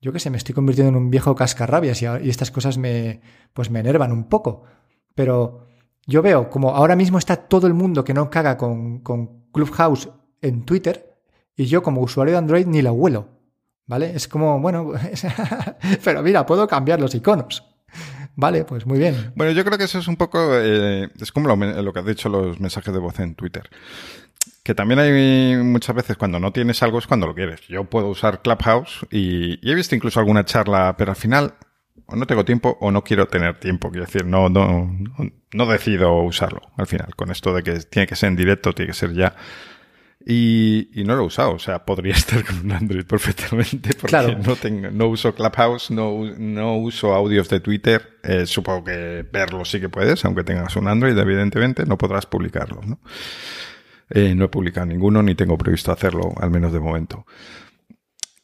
[0.00, 3.20] yo qué sé, me estoy convirtiendo en un viejo cascarrabias y, y estas cosas me,
[3.52, 4.64] pues me enervan un poco.
[5.14, 5.66] Pero
[6.06, 10.08] yo veo como ahora mismo está todo el mundo que no caga con, con Clubhouse
[10.40, 11.16] en Twitter
[11.56, 13.28] y yo como usuario de Android ni la huelo.
[13.86, 14.12] ¿Vale?
[14.14, 14.92] Es como, bueno,
[16.04, 17.64] pero mira, puedo cambiar los iconos.
[18.34, 19.32] Vale, pues muy bien.
[19.36, 22.28] Bueno, yo creo que eso es un poco, eh, es como lo, que has dicho
[22.28, 23.68] los mensajes de voz en Twitter.
[24.62, 27.60] que también hay muchas veces cuando no tienes algo es cuando lo quieres.
[27.68, 31.54] Yo puedo usar Clubhouse y, y he visto incluso alguna charla, pero al final
[32.06, 33.90] o no tengo tiempo o no quiero tener tiempo.
[33.90, 34.90] Quiero decir, no, no,
[35.52, 37.14] no, decido usarlo al final.
[37.16, 39.34] Con esto de que tiene que ser en directo, tiene que ser ya.
[40.24, 41.52] Y, y, no lo he usado.
[41.52, 46.24] O sea, podría estar con un Android perfectamente porque no, tengo, no uso Clubhouse, no,
[46.38, 48.18] no uso audios de Twitter.
[48.22, 52.80] Eh, supongo que verlo sí que puedes, aunque tengas un Android, evidentemente, no podrás publicarlo.
[52.84, 52.98] ¿no?
[54.10, 57.26] Eh, no he publicado ninguno ni tengo previsto hacerlo, al menos de momento.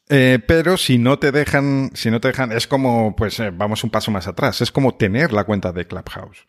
[0.09, 3.85] Eh, pero si no te dejan, si no te dejan, es como, pues eh, vamos
[3.85, 6.47] un paso más atrás, es como tener la cuenta de Clubhouse.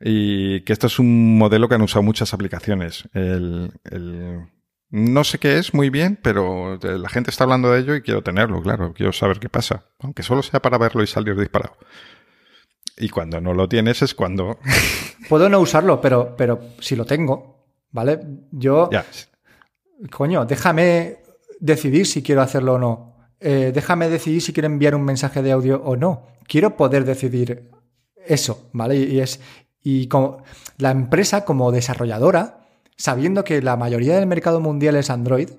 [0.00, 3.08] Y que esto es un modelo que han usado muchas aplicaciones.
[3.12, 4.46] El, el,
[4.90, 8.22] no sé qué es muy bien, pero la gente está hablando de ello y quiero
[8.22, 11.76] tenerlo, claro, quiero saber qué pasa, aunque solo sea para verlo y salir disparado.
[12.98, 14.58] Y cuando no lo tienes es cuando...
[15.28, 18.20] Puedo no usarlo, pero, pero si lo tengo, ¿vale?
[18.50, 18.90] Yo...
[18.90, 19.06] Ya.
[20.10, 21.21] Coño, déjame
[21.62, 23.14] decidir si quiero hacerlo o no.
[23.40, 26.26] Eh, déjame decidir si quiero enviar un mensaje de audio o no.
[26.46, 27.70] Quiero poder decidir
[28.26, 28.96] eso, ¿vale?
[28.96, 29.40] Y, es.
[29.82, 30.42] Y como
[30.78, 35.50] la empresa, como desarrolladora, sabiendo que la mayoría del mercado mundial es Android,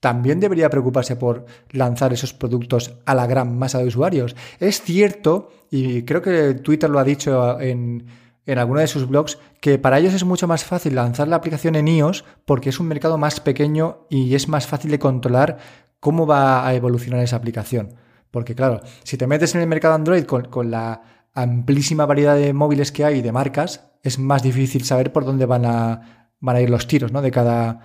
[0.00, 4.34] también debería preocuparse por lanzar esos productos a la gran masa de usuarios.
[4.58, 8.06] Es cierto, y creo que Twitter lo ha dicho en,
[8.46, 11.76] en alguno de sus blogs que para ellos es mucho más fácil lanzar la aplicación
[11.76, 15.58] en iOS porque es un mercado más pequeño y es más fácil de controlar
[16.00, 17.94] cómo va a evolucionar esa aplicación.
[18.30, 21.02] Porque claro, si te metes en el mercado Android con, la
[21.34, 25.44] amplísima variedad de móviles que hay y de marcas, es más difícil saber por dónde
[25.46, 27.20] van a, van a ir los tiros ¿no?
[27.20, 27.80] de, cada,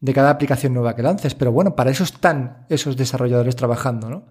[0.00, 1.34] de cada aplicación nueva que lances.
[1.34, 4.24] Pero bueno, para eso están esos desarrolladores trabajando, ¿no?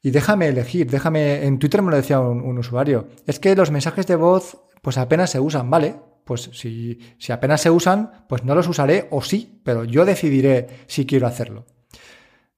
[0.00, 4.06] Y déjame elegir, déjame, en Twitter me lo decía un usuario, es que los mensajes
[4.06, 5.96] de voz pues apenas se usan, ¿vale?
[6.24, 10.68] Pues si, si apenas se usan, pues no los usaré o sí, pero yo decidiré
[10.86, 11.64] si quiero hacerlo.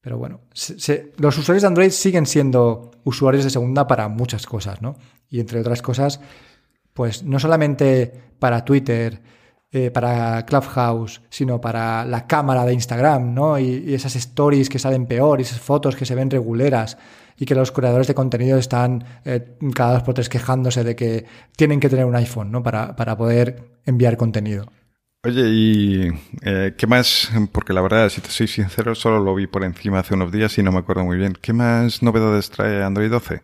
[0.00, 0.40] Pero bueno,
[1.18, 4.96] los usuarios de Android siguen siendo usuarios de segunda para muchas cosas, ¿no?
[5.28, 6.20] Y entre otras cosas,
[6.94, 9.22] pues no solamente para Twitter,
[9.72, 13.58] eh, para Clubhouse, sino para la cámara de Instagram, ¿no?
[13.58, 16.96] Y, esas stories que salen peor, esas fotos que se ven reguleras,
[17.38, 21.26] y que los creadores de contenido están eh, cada dos por tres quejándose de que
[21.56, 22.62] tienen que tener un iPhone ¿no?
[22.62, 24.66] para, para poder enviar contenido.
[25.26, 26.08] Oye, ¿y
[26.42, 27.30] eh, qué más?
[27.50, 30.56] Porque la verdad, si te soy sincero, solo lo vi por encima hace unos días
[30.56, 31.36] y no me acuerdo muy bien.
[31.40, 33.42] ¿Qué más novedades trae Android 12?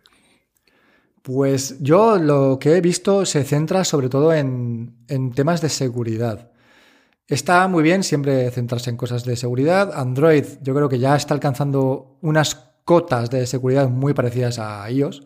[1.22, 6.50] Pues yo lo que he visto se centra sobre todo en, en temas de seguridad.
[7.28, 9.92] Está muy bien siempre centrarse en cosas de seguridad.
[9.94, 12.54] Android yo creo que ya está alcanzando unas
[12.84, 15.22] cotas de seguridad muy parecidas a iOS.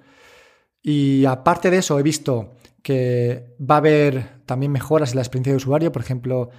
[0.83, 5.53] Y aparte de eso, he visto que va a haber también mejoras en la experiencia
[5.53, 5.91] de usuario.
[5.91, 6.51] Por ejemplo,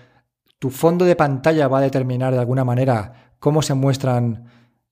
[0.59, 4.45] tu fondo de pantalla va a determinar de alguna manera cómo se muestran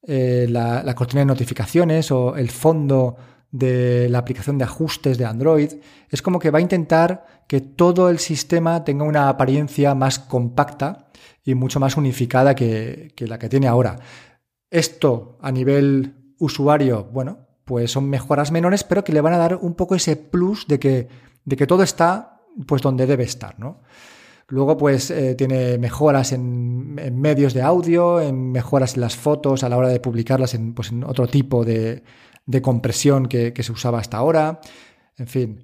[0.03, 3.17] eh, la, cortina de notificaciones o el fondo
[3.57, 5.73] de la aplicación de ajustes de Android.
[6.09, 11.07] Es como que va a intentar que todo el sistema tenga una apariencia más compacta
[11.43, 13.97] y mucho más unificada que la que tiene ahora.
[14.69, 19.55] Esto a nivel usuario, bueno, pues son mejoras menores, pero que le van a dar
[19.55, 21.07] un poco ese plus de que,
[21.43, 23.81] de que todo está pues donde debe estar, ¿no?
[24.47, 29.69] Luego, pues eh, tiene mejoras en, medios de audio, en mejoras en las fotos a
[29.69, 32.03] la hora de publicarlas en, pues, en otro tipo de,
[32.45, 34.59] de compresión que, que, se usaba hasta ahora.
[35.17, 35.63] En fin,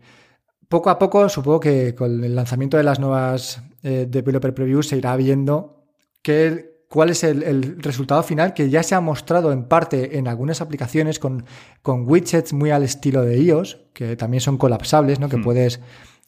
[0.67, 4.98] poco a poco supongo que con el lanzamiento de las nuevas eh, Developer Previews se
[4.98, 5.84] irá viendo
[6.22, 10.60] que cuál es el, resultado final que ya se ha mostrado en parte en algunas
[10.60, 11.46] aplicaciones con,
[11.82, 15.30] con widgets muy al estilo de iOS, que también son colapsables, ¿no?
[15.30, 15.44] que, hmm.
[15.44, 15.80] puedes,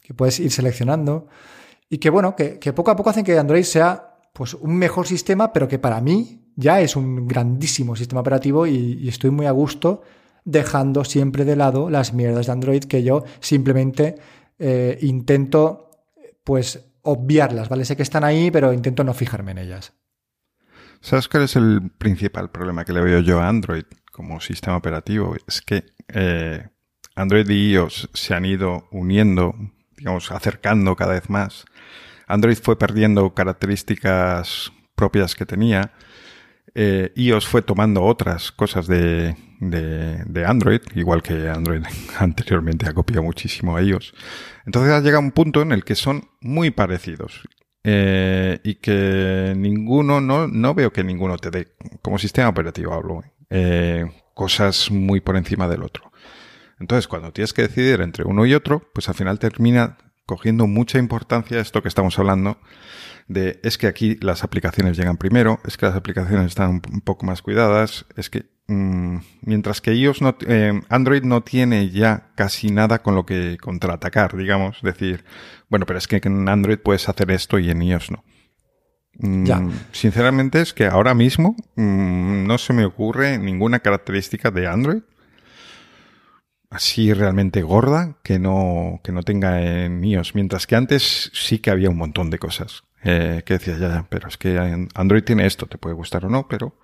[0.02, 1.26] que puedes ir seleccionando.
[1.90, 5.52] Y que bueno, que, poco a poco hacen que Android sea pues, un mejor sistema,
[5.52, 10.00] pero que para mí ya es un grandísimo sistema operativo y, estoy muy a gusto
[10.44, 14.16] dejando siempre de lado las mierdas de Android que yo simplemente
[14.58, 15.90] eh, intento
[16.44, 17.84] pues obviarlas, ¿vale?
[17.84, 19.92] Sé que están ahí, pero intento no fijarme en ellas.
[21.00, 25.34] ¿Sabes cuál es el principal problema que le veo yo a Android como sistema operativo?
[25.46, 26.66] Es que eh,
[27.14, 29.54] Android y iOS se han ido uniendo,
[29.96, 31.66] digamos, acercando cada vez más.
[32.26, 35.92] Android fue perdiendo características propias que tenía.
[36.74, 39.36] Eh, iOS fue tomando otras cosas de,
[39.70, 41.82] de, Android, igual que Android
[42.18, 44.14] anteriormente ha copiado muchísimo a iOS.
[44.66, 47.42] Entonces ha llegado un punto en el que son muy parecidos.
[47.86, 51.68] Eh, y que ninguno, no, no veo que ninguno te dé,
[52.00, 56.10] como sistema operativo hablo, eh, cosas muy por encima del otro.
[56.80, 60.98] Entonces, cuando tienes que decidir entre uno y otro, pues al final termina cogiendo mucha
[60.98, 62.58] importancia esto que estamos hablando
[63.28, 67.26] de es que aquí las aplicaciones llegan primero, es que las aplicaciones están un poco
[67.26, 72.70] más cuidadas, es que mm, mientras que iOS no, eh, Android no tiene ya casi
[72.70, 75.24] nada con lo que contraatacar, digamos, decir,
[75.68, 78.24] bueno, pero es que en Android puedes hacer esto y en iOS no.
[79.18, 79.62] Mm, ya.
[79.92, 85.02] Sinceramente es que ahora mismo mm, no se me ocurre ninguna característica de Android
[86.74, 91.70] así realmente gorda que no, que no tenga en iOS, mientras que antes sí que
[91.70, 94.58] había un montón de cosas eh, que decía ya, ya, pero es que
[94.94, 96.76] Android tiene esto, te puede gustar o no, pero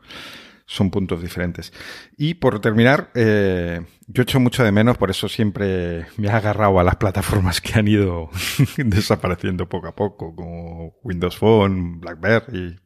[0.71, 1.73] son puntos diferentes.
[2.17, 6.79] Y por terminar, eh, yo echo mucho de menos, por eso siempre me he agarrado
[6.79, 8.31] a las plataformas que han ido
[8.77, 12.79] desapareciendo poco a poco, como Windows Phone, BlackBerry,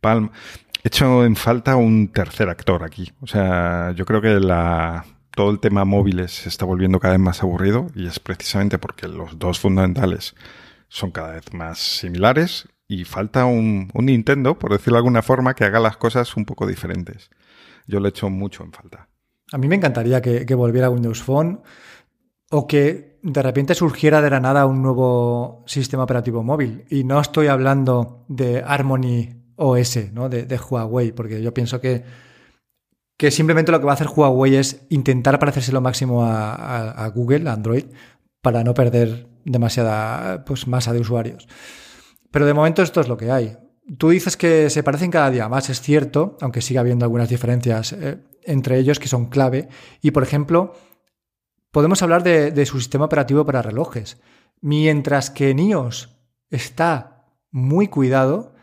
[0.00, 0.30] Palm.
[0.82, 3.12] Echo en falta un tercer actor aquí.
[3.20, 7.20] O sea, yo creo que la, todo el tema móviles se está volviendo cada vez
[7.20, 10.34] más aburrido y es precisamente porque los dos fundamentales
[10.92, 15.64] son cada vez más similares y falta un, Nintendo, por decirlo de alguna forma, que
[15.64, 17.30] haga las cosas un poco diferentes.
[17.86, 19.08] Yo le echo mucho en falta.
[19.52, 21.60] A mí me encantaría que, que volviera Windows Phone
[22.50, 26.84] o que de repente surgiera de la nada un nuevo sistema operativo móvil.
[26.90, 30.28] Y no estoy hablando de Harmony OS, ¿no?
[30.28, 32.04] de, Huawei, porque yo pienso que
[33.16, 37.48] que simplemente lo que va a hacer Huawei es intentar parecerse lo máximo a, Google,
[37.48, 37.84] a Android,
[38.42, 41.48] para no perder demasiada pues, masa de usuarios.
[42.30, 43.56] Pero de momento esto es lo que hay.
[43.98, 47.92] Tú dices que se parecen cada día más, es cierto, aunque siga habiendo algunas diferencias
[47.92, 49.68] eh, entre ellos que son clave.
[50.00, 50.74] Y por ejemplo,
[51.70, 54.20] podemos hablar de, de, su sistema operativo para relojes.
[54.60, 56.16] Mientras que en iOS
[56.50, 58.54] está muy cuidado,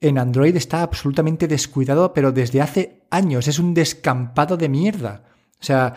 [0.00, 3.48] en Android está absolutamente descuidado, pero desde hace años.
[3.48, 5.24] Es un descampado de mierda.
[5.60, 5.94] O sea,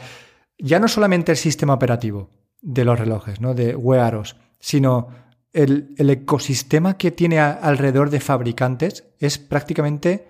[0.57, 2.29] ya no solamente el sistema operativo
[2.63, 3.53] de los relojes, ¿no?
[3.53, 5.09] De wearos, sino
[5.51, 10.27] el, ecosistema que tiene alrededor de fabricantes es prácticamente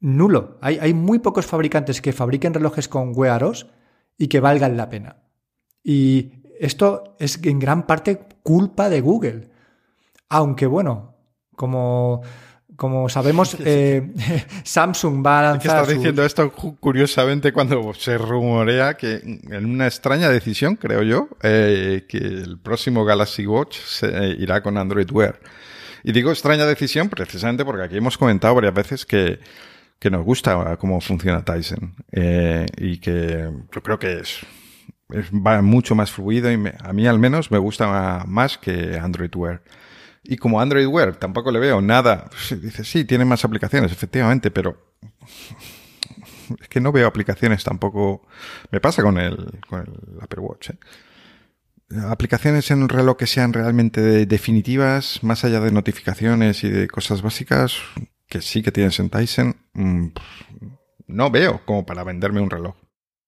[0.00, 0.58] nulo.
[0.60, 3.68] Hay, hay, muy pocos fabricantes que fabriquen relojes con wearos
[4.18, 5.22] y que valgan la pena.
[5.82, 9.50] Y esto es en gran parte culpa de Google.
[10.28, 11.14] Aunque bueno,
[11.54, 12.22] como
[12.82, 14.02] como sabemos, eh,
[14.64, 15.62] Samsung va a lanzar.
[15.62, 21.28] ¿Qué estás diciendo esto curiosamente cuando se rumorea que en una extraña decisión, creo yo,
[21.44, 25.38] eh, que el próximo Galaxy Watch se, eh, irá con Android Wear.
[26.02, 29.38] Y digo extraña decisión precisamente porque aquí hemos comentado varias veces que,
[30.00, 31.94] que nos gusta cómo funciona Tyson
[32.76, 34.40] y que yo creo que es,
[35.32, 39.62] va mucho más fluido y a mí al menos me gusta más que Android Wear.
[40.24, 42.30] Y como Android Wear tampoco le veo nada,
[42.62, 44.94] dice, sí, tiene más aplicaciones, efectivamente, pero
[46.60, 48.26] es que no veo aplicaciones tampoco.
[48.70, 50.70] Me pasa con el, con el Apple Watch.
[50.70, 50.78] ¿eh?
[52.08, 57.20] Aplicaciones en un reloj que sean realmente definitivas, más allá de notificaciones y de cosas
[57.20, 57.76] básicas,
[58.26, 59.56] que sí que tienes en Tyson,
[61.06, 62.76] no veo como para venderme un reloj.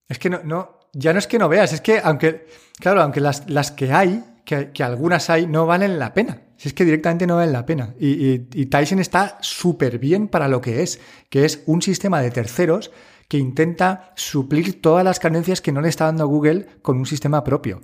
[0.09, 2.47] Es que no, no, ya no es que no veas, es que aunque,
[2.79, 6.44] claro, aunque las, las que hay, que, que algunas hay, no valen la pena.
[6.57, 7.95] Si es que directamente no vale la pena.
[7.99, 12.91] Y, Tyson está súper bien para lo que es, que es un sistema de terceros
[13.29, 17.43] que intenta suplir todas las carencias que no le está dando Google con un sistema
[17.43, 17.81] propio.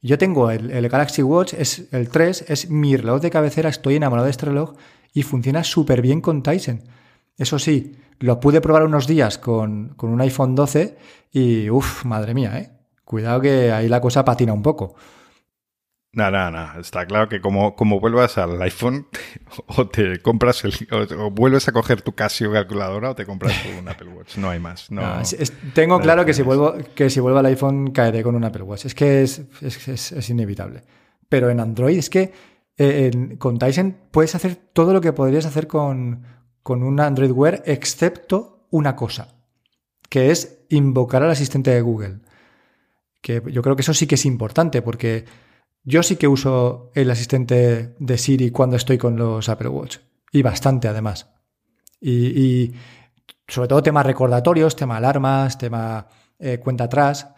[0.00, 4.26] Yo tengo el, Galaxy Watch, es el 3, es mi reloj de cabecera, estoy enamorado
[4.26, 4.74] de este reloj
[5.12, 6.82] y funciona súper bien con Tyson.
[7.36, 10.96] Eso sí, lo pude probar unos días con, con un iPhone 12
[11.32, 12.70] y, uff, madre mía, ¿eh?
[13.04, 14.94] Cuidado que ahí la cosa patina un poco.
[16.14, 16.80] No, no, no.
[16.80, 19.06] Está claro que como, como vuelvas al iPhone,
[19.66, 23.88] o te compras el, o, vuelves a coger tu Casio calculadora o te compras un
[23.88, 24.36] Apple Watch.
[24.36, 24.90] No hay más.
[24.90, 25.02] No,
[25.74, 28.86] tengo claro que si vuelvo, que si vuelvo al iPhone caeré con un Apple Watch.
[28.86, 30.82] Es que es, es, es inevitable.
[31.28, 32.32] Pero en Android es que
[32.76, 36.24] eh, con Tyson puedes hacer todo lo que podrías hacer con,
[36.62, 39.34] con un Android Wear, excepto una cosa,
[40.08, 42.20] que es invocar al asistente de Google.
[43.20, 45.24] Que yo creo que eso sí que es importante, porque
[45.84, 49.98] yo sí que uso el asistente de Siri cuando estoy con los Apple Watch.
[50.32, 51.30] Y bastante, además.
[52.00, 52.72] Y,
[53.46, 56.06] sobre todo tema recordatorios, tema alarmas, tema
[56.38, 57.28] eh, cuenta atrás.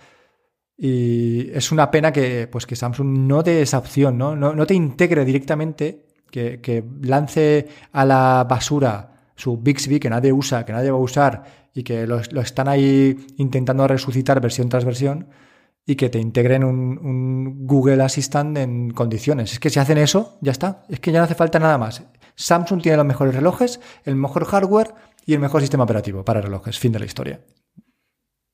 [0.78, 4.36] Y es una pena que, pues, que Samsung no dé esa opción, ¿no?
[4.36, 10.72] No, te integre directamente, que, lance a la basura su Bixby que nadie usa, que
[10.72, 11.44] nadie va a usar
[11.74, 15.26] y que lo, lo están ahí intentando resucitar versión tras versión
[15.86, 19.52] y que te integren un, Google Assistant en condiciones.
[19.52, 20.82] Es que si hacen eso, ya está.
[20.88, 22.02] Es que ya no hace falta nada más.
[22.34, 26.78] Samsung tiene los mejores relojes, el mejor hardware y el mejor sistema operativo para relojes.
[26.78, 27.40] Fin de la historia.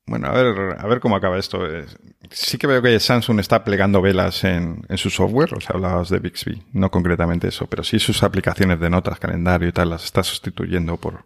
[0.05, 1.64] Bueno, a ver, a ver cómo acaba esto.
[1.66, 1.87] Eh,
[2.30, 6.11] sí que veo que Samsung está plegando velas en, en su software, o sea, hablabas
[6.11, 10.05] de Bixby, no concretamente eso, pero sí sus aplicaciones de notas, calendario y tal, las
[10.05, 11.24] está sustituyendo por,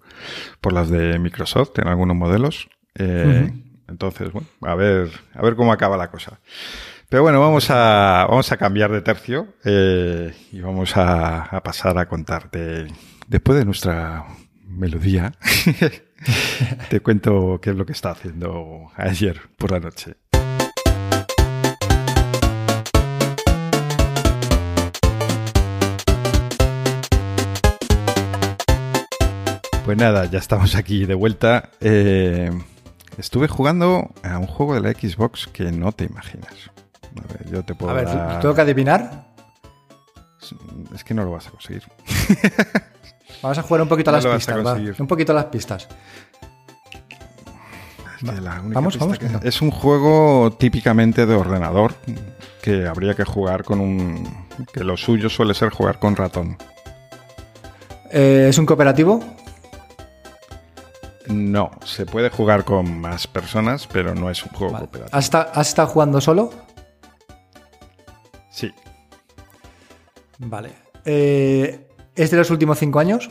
[0.60, 2.68] por las de Microsoft en algunos modelos.
[2.98, 3.50] Eh,
[3.88, 6.40] entonces, bueno, a ver, a ver cómo acaba la cosa.
[7.08, 12.08] Pero bueno, vamos a, vamos a cambiar de tercio eh, y vamos a, pasar a
[12.08, 12.88] contarte,
[13.28, 14.26] después de nuestra
[14.66, 15.32] melodía,
[16.90, 20.16] te cuento qué es lo que está haciendo ayer por la noche.
[29.84, 31.70] Pues nada, ya estamos aquí de vuelta.
[31.80, 32.50] Eh,
[33.18, 36.52] estuve jugando a un juego de la Xbox que no te imaginas.
[37.18, 39.26] A ver, yo te puedo A ver, dar- ¿tengo que adivinar?
[40.94, 41.82] Es que no lo vas a conseguir.
[43.42, 44.62] Vamos a jugar un poquito a No las a pistas, va.
[44.72, 44.94] conseguir.
[44.98, 45.88] Un poquito a las pistas.
[48.22, 49.40] Es que la única Vamos, pista vamos, que- no.
[49.42, 51.94] Es un juego típicamente de ordenador
[52.62, 54.46] que habría que jugar con un...
[54.72, 56.56] que lo suyo suele ser jugar con ratón.
[58.10, 59.22] Eh, ¿Es un cooperativo?
[61.28, 64.84] No, se puede jugar con más personas, pero no es un juego Vale.
[64.86, 65.16] cooperativo.
[65.18, 66.52] ¿Has, has estado jugando solo?
[68.50, 68.72] Sí,
[70.38, 70.70] Vale.
[71.04, 73.30] Eh, ¿Es de los últimos cinco años?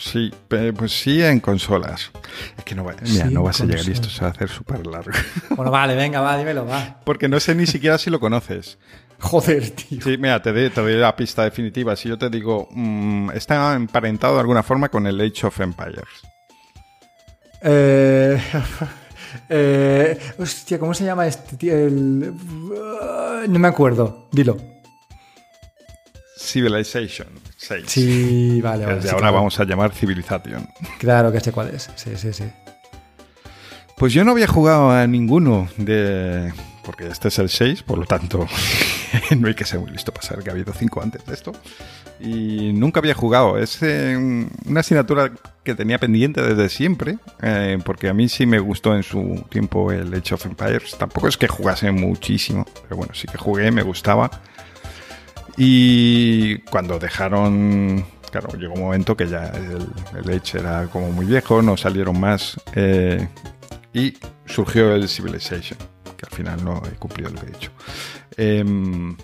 [0.00, 2.10] sí, pues sí en consolas.
[2.56, 4.30] Es que no, va- mira, Sí, no vas a llegar y esto se va a
[4.30, 5.10] hacer súper largo.
[5.50, 7.00] Bueno, vale, venga, va, dímelo, va.
[7.04, 8.78] Porque no sé ni siquiera si lo conoces.
[9.20, 10.00] Joder, tío.
[10.02, 11.96] Sí, mira, te doy, te doy la pista definitiva.
[11.96, 16.04] Si yo te digo, mm, está emparentado de alguna forma con el Age of Empires.
[17.62, 18.40] Eh,
[19.48, 21.74] eh, hostia, ¿cómo se llama este tío?
[21.76, 22.32] El-
[23.48, 24.28] no me acuerdo.
[24.30, 24.56] Dilo.
[26.38, 27.84] Civilization 6.
[27.86, 28.96] Sí, vale, vale.
[28.96, 29.34] Desde sí, ahora claro.
[29.36, 30.68] vamos a llamar Civilization.
[30.98, 31.90] Claro que sé cuál es.
[31.96, 32.44] Sí, sí, sí.
[33.96, 36.52] Pues yo no había jugado a ninguno de...
[36.84, 38.46] Porque este es el 6, por lo tanto
[39.36, 41.52] no hay que ser muy listo para saber que ha habido 5 antes de esto.
[42.20, 43.58] Y nunca había jugado.
[43.58, 44.16] Es eh,
[44.66, 45.32] una asignatura
[45.62, 49.92] que tenía pendiente desde siempre, eh, porque a mí sí me gustó en su tiempo
[49.92, 50.96] el Age of Empires.
[50.98, 54.30] Tampoco es que jugase muchísimo, pero bueno, sí que jugué, me gustaba.
[55.56, 59.86] Y cuando dejaron, claro, llegó un momento que ya el,
[60.24, 62.60] el era como muy viejo, no salieron más.
[62.74, 63.28] eh,
[63.92, 64.14] y
[64.46, 65.78] surgió el Civilization,
[66.16, 67.72] que al final no he cumplido lo que he dicho.
[68.38, 69.16] Em,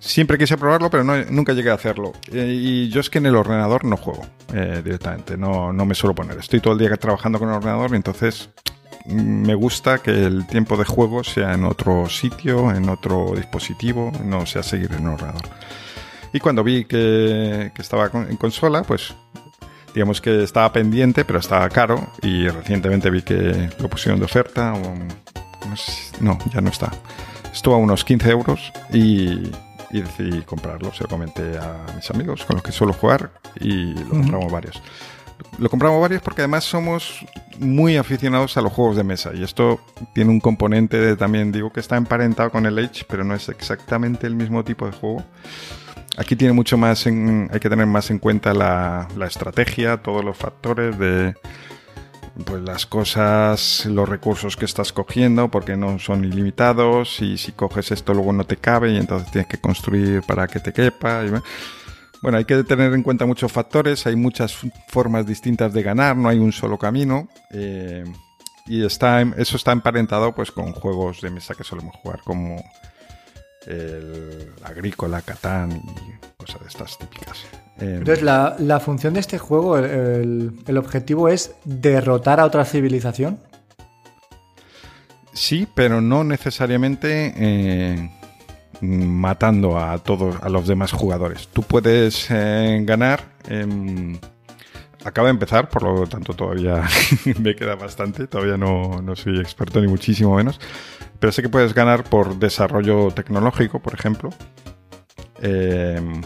[0.00, 2.12] siempre quise probarlo, pero no- nunca llegué a hacerlo.
[2.32, 5.94] Eh, y yo es que en el ordenador no juego eh, directamente, no, no me
[5.94, 6.38] suelo poner.
[6.38, 8.50] Estoy todo el día trabajando con el ordenador y entonces
[9.06, 14.10] mm, me gusta que el tiempo de juego sea en otro sitio, en otro dispositivo,
[14.24, 15.42] no sea seguir en el ordenador.
[16.32, 19.14] Y cuando vi que, que estaba en consola, pues
[19.94, 22.08] digamos que estaba pendiente, pero estaba caro.
[22.22, 24.72] Y recientemente vi que lo pusieron de oferta.
[24.72, 24.94] o-
[25.68, 26.90] no, sé no, ya no está.
[27.52, 29.50] Estuvo a unos 15 euros y,
[29.90, 30.92] y decidí comprarlo.
[30.92, 33.30] Se lo comenté a mis amigos con los que suelo jugar
[33.60, 34.82] y lo compramos varios.
[35.58, 37.24] Lo compramos varios porque además somos
[37.58, 39.80] muy aficionados a los juegos de mesa y esto
[40.14, 43.48] tiene un componente de, también digo que está emparentado con el Age, pero no es
[43.48, 45.24] exactamente el mismo tipo de juego.
[46.16, 50.24] Aquí tiene mucho más, en- hay que tener más en cuenta la, la estrategia, todos
[50.24, 51.34] los factores de
[52.44, 57.90] pues las cosas, los recursos que estás cogiendo, porque no son ilimitados, y si coges
[57.90, 61.24] esto luego no te cabe y entonces tienes que construir para que te quepa.
[62.22, 64.56] Bueno, hay que tener en cuenta muchos factores, hay muchas
[64.88, 67.28] formas distintas de ganar, no hay un solo camino.
[67.50, 68.04] eh,
[68.66, 72.62] y está, eso está emparentado pues con juegos de mesa que solemos jugar como
[73.66, 77.44] el Agrícola, Catán y cosas de estas típicas.
[77.80, 82.44] Eh, Entonces, la, la función de este juego, el, el- el objetivo es derrotar a
[82.44, 83.38] otra civilización.
[85.32, 88.10] Sí, pero no necesariamente eh,
[88.82, 91.48] matando a todos a los demás jugadores.
[91.52, 93.32] Tú puedes eh, ganar.
[93.48, 94.18] em,
[95.04, 96.82] acaba de empezar, por lo tanto todavía
[97.40, 98.26] me queda bastante.
[98.26, 100.60] Todavía no, no soy experto ni muchísimo menos.
[101.18, 104.30] Pero sé que puedes ganar por desarrollo tecnológico, por ejemplo.
[105.40, 106.22] Em,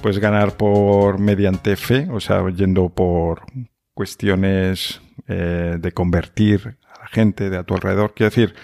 [0.00, 3.42] puedes ganar por mediante fe, o sea, yendo por
[3.94, 8.14] cuestiones eh, de convertir a la gente de a tu alrededor.
[8.14, 8.54] Quiero decir,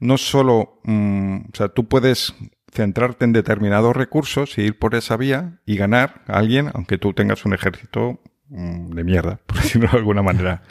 [0.00, 2.34] no solo, mm, o sea, tú puedes
[2.72, 7.12] centrarte en determinados recursos y ir por esa vía y ganar a alguien, aunque tú
[7.12, 8.20] tengas un ejército
[8.52, 10.62] de mierda, por decirlo de alguna manera,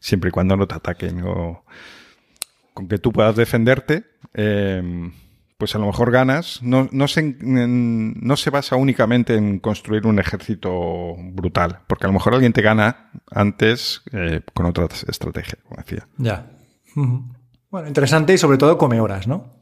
[0.00, 1.64] siempre y cuando no te ataquen o
[2.74, 4.04] con que tú puedas defenderte,
[4.34, 5.10] eh,
[5.62, 6.60] pues a lo mejor ganas.
[6.62, 12.14] No, no, se, no se basa únicamente en construir un ejército brutal, porque a lo
[12.14, 16.08] mejor alguien te gana antes eh, con otra estrategia, como decía.
[16.16, 16.50] Ya.
[17.70, 19.61] Bueno, interesante y sobre todo come horas, ¿no?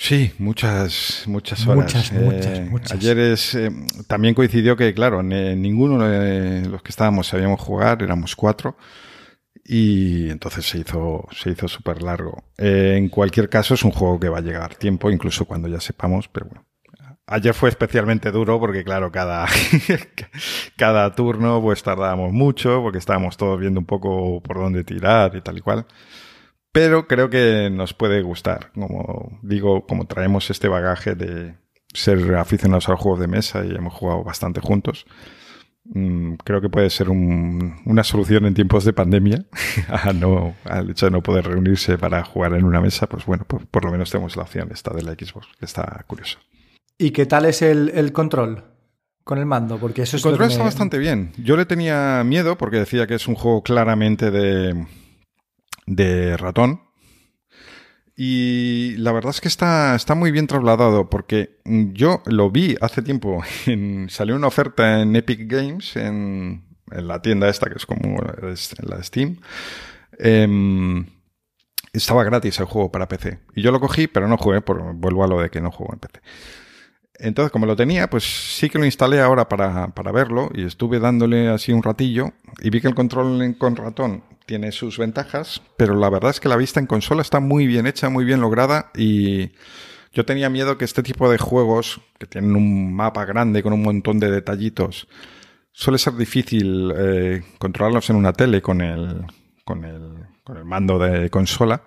[0.00, 1.92] Sí, muchas, muchas horas.
[1.92, 2.92] Muchas, muchas, Eh, muchas.
[2.92, 3.70] Ayer es, eh,
[4.06, 8.76] también coincidió que, claro, ne- ninguno de los que estábamos sabíamos jugar, éramos cuatro,
[9.64, 12.44] y entonces se hizo, se hizo súper largo.
[12.56, 15.80] Eh, en cualquier caso, es un juego que va a llegar tiempo, incluso cuando ya
[15.80, 16.64] sepamos, pero bueno.
[17.26, 19.46] Ayer fue especialmente duro porque, claro, cada,
[20.76, 25.40] cada turno pues tardábamos mucho porque estábamos todos viendo un poco por dónde tirar y
[25.40, 25.86] tal y cual.
[26.80, 28.70] Pero creo que nos puede gustar.
[28.72, 31.56] Como digo, como traemos este bagaje de
[31.92, 35.04] ser aficionados al juego de mesa y hemos jugado bastante juntos,
[35.86, 39.44] mm, creo que puede ser un- una solución en tiempos de pandemia
[39.88, 43.08] a no, al hecho de no poder reunirse para jugar en una mesa.
[43.08, 46.04] Pues bueno, por, por lo menos tenemos la opción esta de la Xbox, que está
[46.06, 46.38] curiosa.
[46.96, 48.62] ¿Y qué tal es el, el control
[49.24, 49.78] con el mando?
[49.78, 51.32] Porque eso El es lo control está bastante bien.
[51.38, 54.86] Yo le tenía miedo porque decía que es un juego claramente de,
[55.88, 56.82] de ratón.
[58.14, 63.02] Y la verdad es que está, está muy bien trasladado porque yo lo vi hace
[63.02, 63.42] tiempo.
[63.66, 68.18] En, salió una oferta en Epic Games, en, en la tienda esta que es como
[68.82, 69.38] la Steam.
[70.18, 71.06] Em,
[71.92, 73.38] estaba gratis el juego para PC.
[73.54, 75.94] Y yo lo cogí, pero no jugué, por, vuelvo a lo de que no juego
[75.94, 76.20] en PC.
[77.20, 81.00] Entonces, como lo tenía, pues sí que lo instalé ahora para, para verlo y estuve
[81.00, 85.94] dándole así un ratillo y vi que el control con ratón tiene sus ventajas, pero
[85.94, 88.90] la verdad es que la vista en consola está muy bien hecha, muy bien lograda
[88.96, 89.50] y
[90.14, 93.82] yo tenía miedo que este tipo de juegos, que tienen un mapa grande con un
[93.82, 95.06] montón de detallitos,
[95.70, 99.26] suele ser difícil eh, controlarlos en una tele con el,
[99.66, 101.82] con el, con el mando de consola.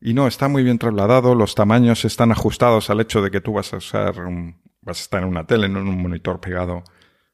[0.00, 3.54] Y no, está muy bien trasladado, los tamaños están ajustados al hecho de que tú
[3.54, 6.84] vas a usar, un- vas a estar en una tele, no en un monitor pegado,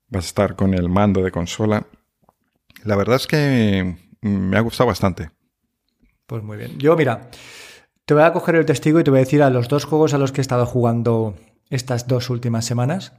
[0.08, 1.86] vas a estar con el mando de consola.
[2.82, 5.30] La verdad es que me ha gustado bastante.
[6.26, 6.78] Pues muy bien.
[6.78, 7.30] Yo, mira,
[8.04, 10.14] te voy a coger el testigo y te voy a decir a los dos juegos
[10.14, 11.34] a los que he estado jugando
[11.70, 13.12] estas dos últimas semanas.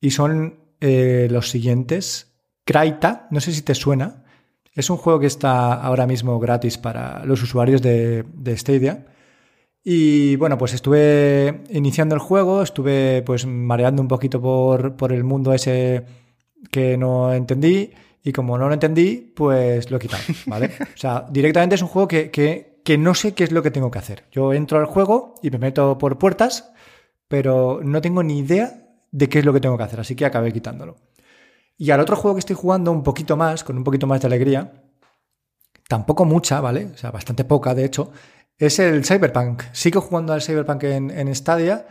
[0.00, 2.34] Y son eh, los siguientes.
[2.64, 4.24] Kraita, no sé si te suena.
[4.72, 9.06] Es un juego que está ahora mismo gratis para los usuarios de, de Stadia.
[9.82, 15.24] Y bueno, pues estuve iniciando el juego, estuve pues mareando un poquito por, por el
[15.24, 16.04] mundo ese
[16.70, 17.92] que no entendí.
[18.28, 20.70] Y como no lo entendí, pues lo he quitado, ¿vale?
[20.94, 23.70] O sea, directamente es un juego que, que, que no sé qué es lo que
[23.70, 24.24] tengo que hacer.
[24.30, 26.70] Yo entro al juego y me meto por puertas,
[27.26, 30.26] pero no tengo ni idea de qué es lo que tengo que hacer, así que
[30.26, 30.96] acabé quitándolo.
[31.78, 34.26] Y al otro juego que estoy jugando un poquito más, con un poquito más de
[34.26, 34.74] alegría,
[35.88, 36.90] tampoco mucha, ¿vale?
[36.92, 38.12] O sea, bastante poca, de hecho,
[38.58, 39.62] es el Cyberpunk.
[39.72, 41.86] Sigo jugando al Cyberpunk en, en Stadia,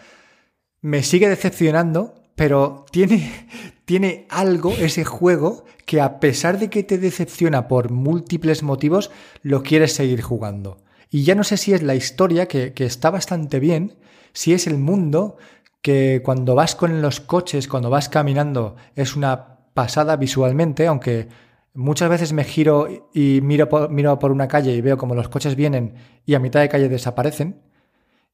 [0.81, 3.47] me sigue decepcionando, pero tiene,
[3.85, 9.11] tiene algo ese juego que a pesar de que te decepciona por múltiples motivos,
[9.41, 10.77] lo quieres seguir jugando.
[11.09, 13.97] Y ya no sé si es la historia, que, que está bastante bien,
[14.33, 15.38] si es el mundo,
[15.81, 21.27] que cuando vas con los coches, cuando vas caminando, es una pasada visualmente, aunque
[21.73, 25.29] muchas veces me giro y miro por, miro por una calle y veo como los
[25.29, 27.61] coches vienen y a mitad de calle desaparecen.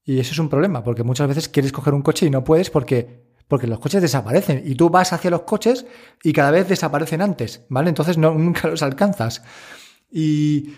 [0.03, 2.69] Y eso es un problema, porque muchas veces quieres coger un coche y no puedes
[2.69, 3.23] porque,
[3.53, 4.63] porque los coches desaparecen.
[4.65, 5.85] Y tú vas hacia los coches
[6.23, 7.89] y cada vez desaparecen antes, ¿vale?
[7.89, 9.43] Entonces nunca los alcanzas.
[10.11, 10.73] Y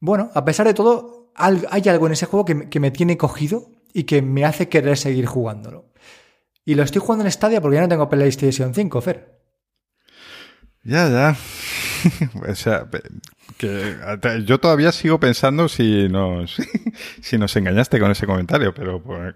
[0.00, 4.02] bueno, a pesar de todo, hay algo en ese juego que, me- tiene cogido y
[4.04, 5.86] que me hace querer seguir jugándolo.
[6.66, 9.40] Y lo estoy jugando en Stadia porque ya no tengo PlayStation 5, Fer.
[10.82, 11.36] Ya, ya.
[12.50, 12.86] o sea,
[13.56, 13.96] que
[14.44, 16.56] yo todavía sigo pensando si nos,
[17.22, 19.34] si nos engañaste con ese comentario, pero pues,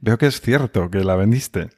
[0.00, 1.70] veo que es cierto que la vendiste.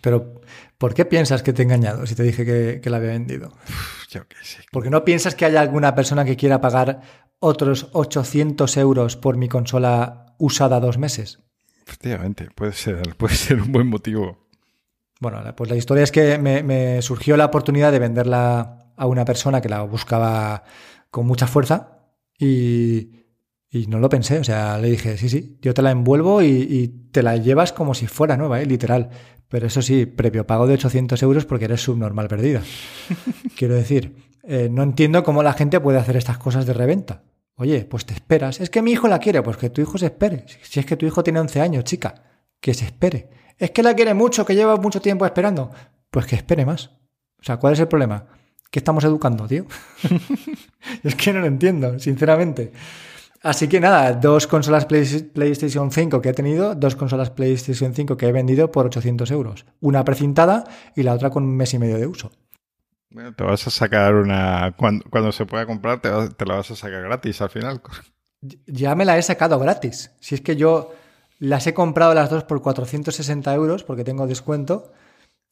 [0.00, 0.40] Pero,
[0.78, 3.48] ¿por qué piensas que te he engañado si te dije que, que la había vendido?
[3.48, 4.62] Uf, Yo qué sé.
[4.70, 7.02] Porque no piensas que haya alguna persona que quiera pagar
[7.38, 11.40] otros 800 euros por mi consola usada dos meses.
[11.86, 14.48] Efectivamente, puede ser, puede ser un buen motivo.
[15.20, 19.24] Bueno, pues la historia es que me, me surgió la oportunidad de venderla a una
[19.24, 20.64] persona que la buscaba
[21.10, 21.98] con mucha fuerza
[22.38, 23.21] y,
[23.72, 24.38] y no lo pensé.
[24.38, 27.72] O sea, le dije, sí, sí, yo te la envuelvo y, y te la llevas
[27.72, 28.66] como si fuera nueva, ¿eh?
[28.66, 29.10] literal.
[29.48, 32.62] Pero eso sí, previo pago de 800 euros porque eres subnormal perdida.
[33.56, 34.14] Quiero decir,
[34.44, 37.22] eh, no entiendo cómo la gente puede hacer estas cosas de reventa.
[37.56, 38.60] Oye, pues te esperas.
[38.60, 40.44] Es que mi hijo la quiere, pues que tu hijo se espere.
[40.62, 42.14] Si es que tu hijo tiene 11 años, chica,
[42.60, 43.28] que se espere.
[43.58, 45.70] Es que la quiere mucho, que lleva mucho tiempo esperando.
[46.10, 46.86] Pues que espere más.
[47.38, 48.26] O sea, ¿cuál es el problema?
[48.70, 49.66] ¿Qué estamos educando, tío?
[51.02, 52.72] es que no lo entiendo, sinceramente.
[53.42, 58.28] Así que nada, dos consolas PlayStation 5 que he tenido, dos consolas PlayStation 5 que
[58.28, 59.66] he vendido por 800 euros.
[59.80, 60.64] Una precintada
[60.94, 62.30] y la otra con un mes y medio de uso.
[63.10, 64.74] Bueno, te vas a sacar una.
[64.76, 67.82] Cuando, se pueda comprar, te, te, la vas a sacar gratis al final.
[68.66, 70.12] Ya me la he sacado gratis.
[70.20, 70.92] Si es que yo
[71.38, 74.92] las he comprado las dos por 460 euros porque tengo descuento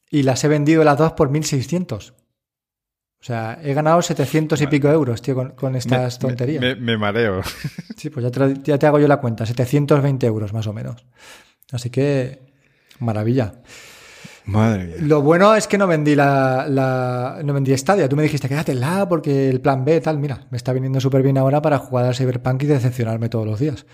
[0.08, 2.14] y las he vendido las dos por 1600.
[3.20, 6.78] O sea, he ganado 700 y pico euros, tío, con, estas tonterías.
[6.78, 7.42] Me, mareo.
[7.96, 11.04] Sí, pues ya te, ya te, hago yo la cuenta, 720 euros más o menos.
[11.70, 12.40] Así que,
[12.98, 13.60] maravilla.
[14.46, 14.96] Madre mía.
[15.00, 18.08] Lo bueno es que no vendí la, la no vendí Stadia.
[18.08, 21.36] Tú me dijiste, quédatela porque el plan B, tal, mira, me está viniendo súper bien
[21.36, 23.84] ahora para jugar al Cyberpunk y decepcionarme todos los días.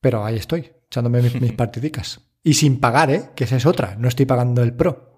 [0.00, 2.20] Pero ahí estoy, echándome mis, mis partidicas.
[2.42, 3.30] Y sin pagar, ¿eh?
[3.36, 5.11] Que esa es otra, no estoy pagando el Pro.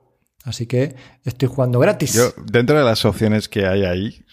[0.44, 2.12] Así que estoy jugando gratis.
[2.12, 4.24] Yo, dentro de las opciones que hay ahí,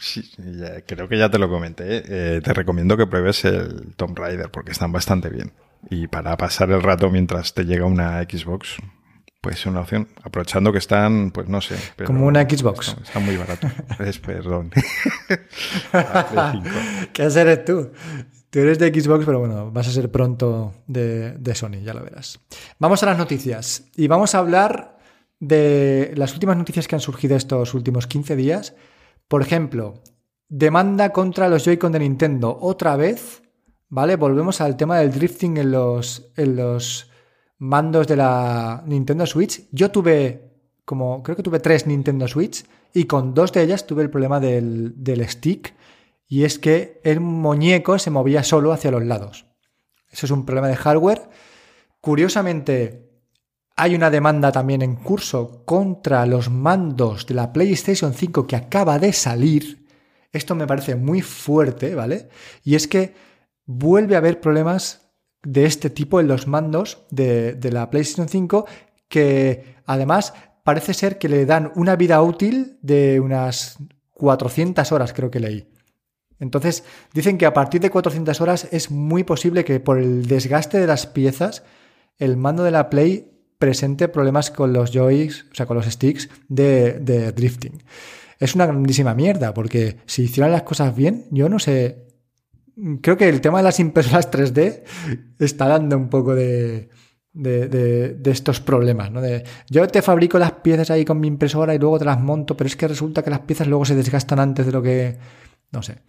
[0.85, 4.73] creo que ya te lo comenté, eh, te recomiendo que pruebes el Tomb Raider porque
[4.73, 5.53] están bastante bien.
[5.89, 8.75] Y para pasar el rato mientras te llega una Xbox,
[9.39, 10.09] pues es una opción.
[10.21, 11.77] Aprovechando que están, pues no sé.
[12.05, 12.97] Como una Xbox.
[13.01, 13.71] Están, muy baratos.
[13.99, 14.69] es, perdón.
[17.13, 17.89] ¿Qué eres tú?
[18.49, 22.03] Tú eres de Xbox, pero bueno, vas a ser pronto de, de Sony, ya lo
[22.03, 22.37] verás.
[22.79, 23.85] Vamos a las noticias.
[23.95, 24.99] Y vamos a hablar
[25.41, 28.75] de las últimas noticias que han surgido estos últimos 15 días.
[29.27, 29.95] Por ejemplo,
[30.47, 32.57] demanda contra los Joy-Con de Nintendo.
[32.61, 33.41] Otra vez,
[33.89, 34.15] ¿vale?
[34.15, 37.09] Volvemos al tema del drifting en los, en los
[37.57, 39.63] mandos de la Nintendo Switch.
[39.71, 40.51] Yo tuve,
[40.85, 42.63] como creo que tuve tres Nintendo Switch
[42.93, 45.73] y con dos de ellas tuve el problema del, del stick
[46.27, 49.47] y es que el muñeco se movía solo hacia los lados.
[50.07, 51.29] Eso es un problema de hardware.
[51.99, 53.10] Curiosamente,
[53.75, 58.99] hay una demanda también en curso contra los mandos de la PlayStation 5 que acaba
[58.99, 59.87] de salir.
[60.31, 62.29] Esto me parece muy fuerte, ¿vale?
[62.63, 63.13] Y es que
[63.65, 65.11] vuelve a haber problemas
[65.43, 68.65] de este tipo en los mandos de, la PlayStation 5
[69.07, 73.77] que además parece ser que le dan una vida útil de unas
[74.11, 75.67] 400 horas, creo que leí.
[76.39, 80.79] Entonces, dicen que a partir de 400 horas es muy posible que por el desgaste
[80.79, 81.63] de las piezas,
[82.17, 83.30] el mando de la Play
[83.61, 87.83] presente problemas con los joys, o sea, con los sticks de, drifting.
[88.39, 92.07] Es una grandísima mierda, porque si hicieran las cosas bien, yo no sé.
[93.01, 94.81] Creo que el tema de las impresoras 3D
[95.37, 96.89] está dando un poco de,
[97.33, 99.21] de, estos problemas, ¿no?
[99.21, 102.57] De, yo te fabrico las piezas ahí con mi impresora y luego te las monto,
[102.57, 105.19] pero es que resulta que las piezas luego se desgastan antes de lo que...
[105.71, 105.99] No sé.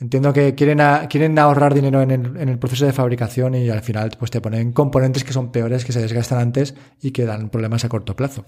[0.00, 0.80] Entiendo que quieren,
[1.10, 5.24] quieren ahorrar dinero en el, proceso de fabricación y al final pues, te ponen componentes
[5.24, 8.46] que son peores, que se desgastan antes y que dan problemas a corto plazo.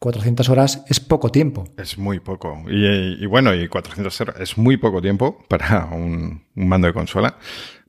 [0.00, 1.64] 400 horas es poco tiempo.
[1.76, 2.64] Es muy poco.
[2.68, 7.38] Y, bueno, y 400 horas es muy poco tiempo para un, mando de consola.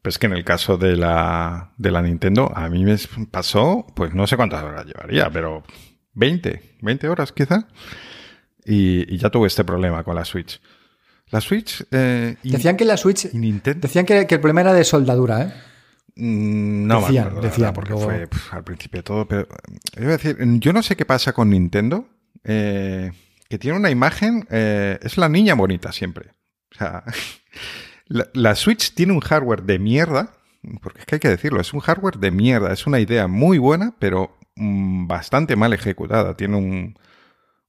[0.02, 2.96] Pero es que en el caso de la, de la Nintendo, a mí me
[3.32, 5.64] pasó, pues no sé cuántas horas llevaría, pero
[6.14, 7.68] 20, 20 horas quizá.
[8.64, 10.62] y ya tuve este problema con la Switch.
[11.32, 11.86] La Switch.
[11.92, 13.30] Eh, decían que la Switch.
[13.32, 15.54] Decían que, el problema era de soldadura, ¿eh?
[16.16, 19.28] Mm, no, decían, decían porque fue al principio todo.
[19.28, 19.48] Pero
[19.96, 22.08] yo, decir, yo no sé qué pasa con Nintendo,
[22.44, 23.12] eh,
[23.48, 24.48] que tiene una imagen.
[24.50, 26.32] Eh, es la niña bonita siempre.
[26.74, 27.04] O sea,
[28.34, 30.34] la, Switch tiene un hardware de mierda,
[30.82, 32.74] porque es que hay que decirlo, es un hardware de mierda.
[32.74, 36.36] Es una idea muy buena, pero mm, bastante mal ejecutada.
[36.36, 37.00] Tiene un,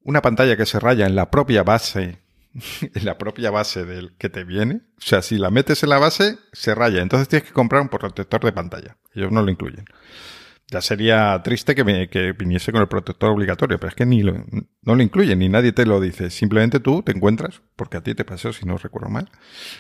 [0.03, 2.19] una pantalla que se raya en la propia base
[2.55, 4.83] en la propia base del que te viene.
[4.99, 7.03] O sea, si la metes en la base, se raya.
[7.03, 8.97] Entonces tienes que comprar un protector de pantalla.
[9.15, 9.85] Ellos no lo incluyen.
[10.71, 14.23] Ya sería triste que, me, que viniese con el protector obligatorio, pero es que ni
[14.23, 14.35] lo,
[14.83, 16.31] no lo incluyen, ni nadie te lo dice.
[16.31, 19.29] Simplemente tú te encuentras, porque a ti te pasó, si no recuerdo mal.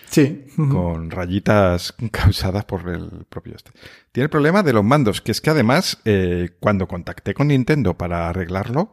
[0.06, 0.46] Sí.
[0.56, 3.70] Con rayitas causadas por el propio este.
[4.10, 7.96] Tiene el problema de los mandos, que es que además, eh, cuando contacté con Nintendo
[7.96, 8.92] para arreglarlo,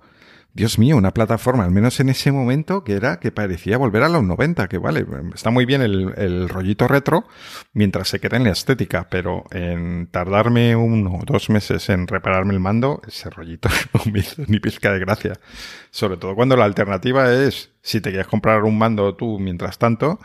[0.58, 4.10] Dios mío, una plataforma, al menos en ese momento, que era que parecía volver a
[4.10, 5.06] los 90, que vale,
[5.36, 7.28] está muy bien el, rollito retro
[7.74, 12.56] mientras se queda en la estética, pero en tardarme uno o dos meses en repararme
[12.56, 15.34] el mando, ese rollito no me hizo ni pizca de gracia.
[15.92, 20.20] Sobre todo cuando la alternativa es, si te quieres comprar un mando tú mientras tanto,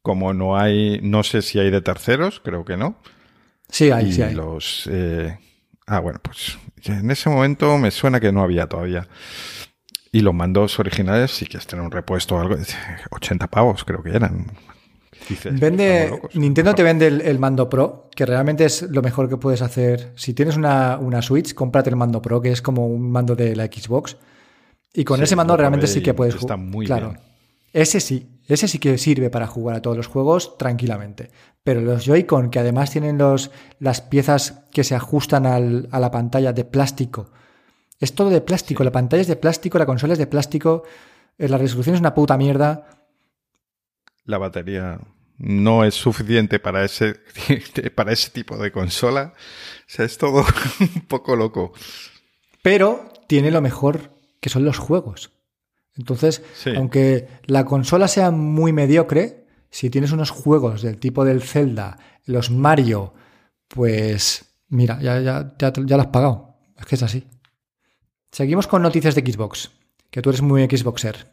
[0.00, 3.00] como no hay, no sé si hay de terceros, creo que no.
[3.68, 4.32] Sí hay, sí hay.
[4.32, 5.36] Los, eh,
[5.88, 9.08] ah, bueno, pues en ese momento me suena que no había todavía.
[10.12, 12.56] Y los mandos originales, si quieres tener un repuesto o algo,
[13.10, 14.46] 80 pavos creo que eran.
[15.52, 20.12] vende, Nintendo te vende el, mando Pro, que realmente es lo mejor que puedes hacer.
[20.16, 23.66] Si tienes una, Switch, cómprate el mando Pro, que es como un mando de la
[23.66, 24.16] Xbox.
[24.94, 26.56] Y con ese mando realmente sí que puedes jugar.
[26.56, 27.14] Está muy claro.
[27.72, 31.30] Ese sí, ese sí que sirve para jugar a todos los juegos tranquilamente.
[31.64, 33.50] Pero los Joy-Con, que además tienen los,
[33.80, 37.30] las piezas que se ajustan al, a la pantalla de plástico,
[37.98, 40.84] es todo de plástico, la pantalla es de plástico, la consola es de plástico,
[41.38, 42.88] eh, la resolución es una puta mierda.
[44.24, 45.00] La batería
[45.38, 47.20] no es suficiente para ese,
[47.94, 49.32] para ese tipo de consola.
[49.34, 50.44] O sea, es todo
[50.80, 51.72] un poco loco.
[52.62, 54.10] Pero tiene lo mejor
[54.40, 55.30] que son los juegos.
[55.98, 56.42] Entonces,
[56.76, 62.50] aunque la consola sea muy mediocre, si tienes unos juegos del tipo del Zelda, los
[62.50, 63.14] Mario,
[63.68, 66.56] pues mira, ya, ya, ya, ya lo has pagado.
[66.78, 67.24] Es que es así.
[68.30, 69.70] Seguimos con noticias de Xbox,
[70.10, 71.32] que tú eres muy Xboxer.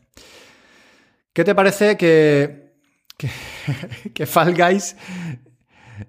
[1.34, 2.76] ¿Qué te parece que,
[3.18, 4.96] que, Fall Guys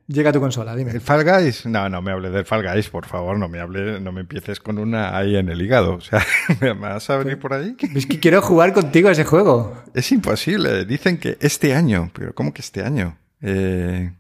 [0.07, 0.75] llega a tu consola?
[0.75, 0.93] Dime.
[0.93, 1.67] ¿El Fall Guys?
[1.67, 4.61] No, no me hables del Fall Guys, por favor, no me hable, no me empieces
[4.61, 5.95] con una ahí en el hígado.
[5.95, 6.25] O sea,
[6.61, 7.77] ¿me vas a venir por ahí?
[7.95, 9.83] Es que quiero jugar contigo a ese juego.
[9.95, 10.85] Es imposible.
[10.85, 13.19] Dicen que este año, pero ¿cómo que este año?
[13.41, 14.13] Eh,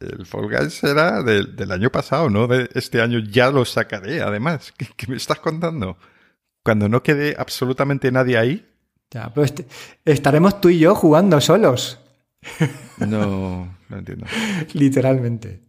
[0.00, 2.46] el Fall Guys será del, año pasado, ¿no?
[2.46, 4.72] De este año ya lo sacaré, además.
[4.76, 5.96] qué me estás contando?
[6.62, 8.68] cuando no quede absolutamente nadie ahí.
[9.10, 9.52] Ya, pues
[10.04, 11.98] estaremos tú y yo jugando solos.
[12.98, 14.26] No, no entiendo.
[14.74, 15.62] Literalmente.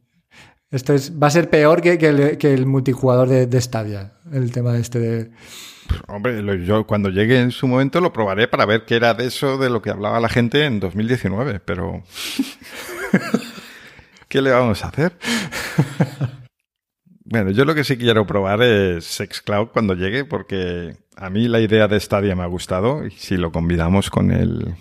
[0.71, 4.99] Esto es, va a ser peor que, el, multijugador de, Stadia, el tema de este
[4.99, 5.32] de...
[6.07, 9.59] Hombre, yo cuando llegue en su momento lo probaré para ver qué era de eso
[9.59, 12.03] de lo que hablaba la gente en 2019, pero...
[14.28, 15.13] ¿Qué le vamos a hacer?
[17.26, 21.61] Bueno, yo lo que sí quiero probar es Sexcloud cuando llegue, porque a mí la
[21.61, 24.76] idea de Stadia me ha gustado y si lo combinamos con el,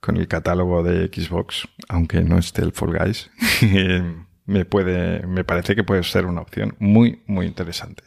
[0.00, 3.30] con el catálogo de Xbox, aunque no esté el Fall Guys,
[4.46, 8.04] me puede, me parece que puede ser una opción muy, muy interesante.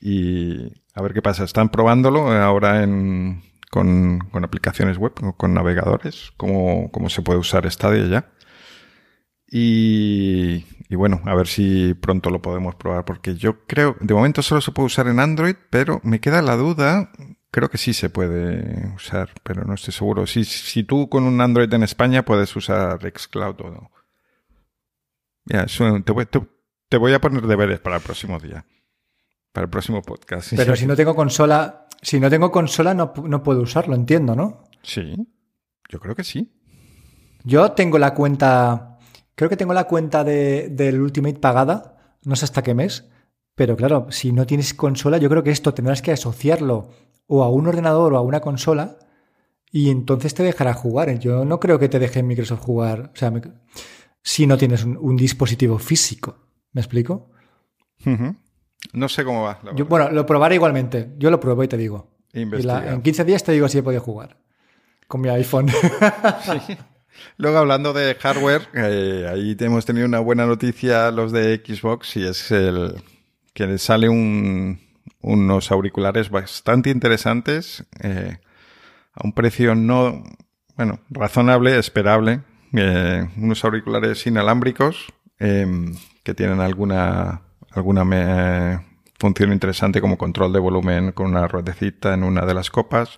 [0.00, 1.44] Y a ver qué pasa.
[1.44, 7.70] Están probándolo ahora en, con, con aplicaciones web, con navegadores, cómo, cómo se puede usar
[7.70, 8.30] Stadia ya.
[9.52, 14.60] Y, bueno, a ver si pronto lo podemos probar, porque yo creo, de momento solo
[14.60, 17.10] se puede usar en Android, pero me queda la duda,
[17.50, 20.26] creo que sí se puede usar, pero no estoy seguro.
[20.26, 23.90] Si, si tú con un Android en España puedes usar Xcloud o no.
[25.46, 28.64] Ya, te, voy, te, voy a poner deberes para el próximo día,
[29.52, 30.52] para el próximo podcast.
[30.56, 34.64] Pero si no tengo consola, si no tengo consola no, no puedo usarlo, entiendo, ¿no?
[34.82, 35.16] Sí,
[35.88, 36.52] yo creo que sí.
[37.42, 38.90] Yo tengo la cuenta
[39.40, 43.08] Creo que tengo la cuenta de, del Ultimate pagada, no sé hasta qué mes,
[43.60, 46.88] pero claro, si no tienes consola, yo creo que esto tendrás que asociarlo
[47.26, 48.96] o a un ordenador o a una consola
[49.70, 51.18] y entonces te dejará jugar.
[51.18, 53.30] Yo no creo que te deje Microsoft jugar, o sea,
[54.22, 56.38] si no tienes un, dispositivo físico.
[56.72, 57.32] ¿Me explico?
[58.94, 59.60] No sé cómo va.
[59.86, 61.10] bueno, lo probaré igualmente.
[61.18, 62.08] Yo lo pruebo y te digo.
[62.32, 64.38] en 15 días te digo si he podido jugar
[65.06, 65.68] con mi iPhone.
[66.66, 66.78] Sí.
[67.36, 72.24] Luego, hablando de hardware, eh, ahí hemos tenido una buena noticia los de Xbox y
[72.24, 72.94] es el
[73.66, 78.38] que sale unos auriculares bastante interesantes eh,
[79.12, 80.22] a un precio no,
[80.76, 82.40] bueno, razonable, esperable.
[82.72, 87.40] Eh, unos auriculares inalámbricos que tienen alguna,
[87.70, 88.84] alguna
[89.18, 93.16] función interesante como control de volumen con una ruedecita en una de las copas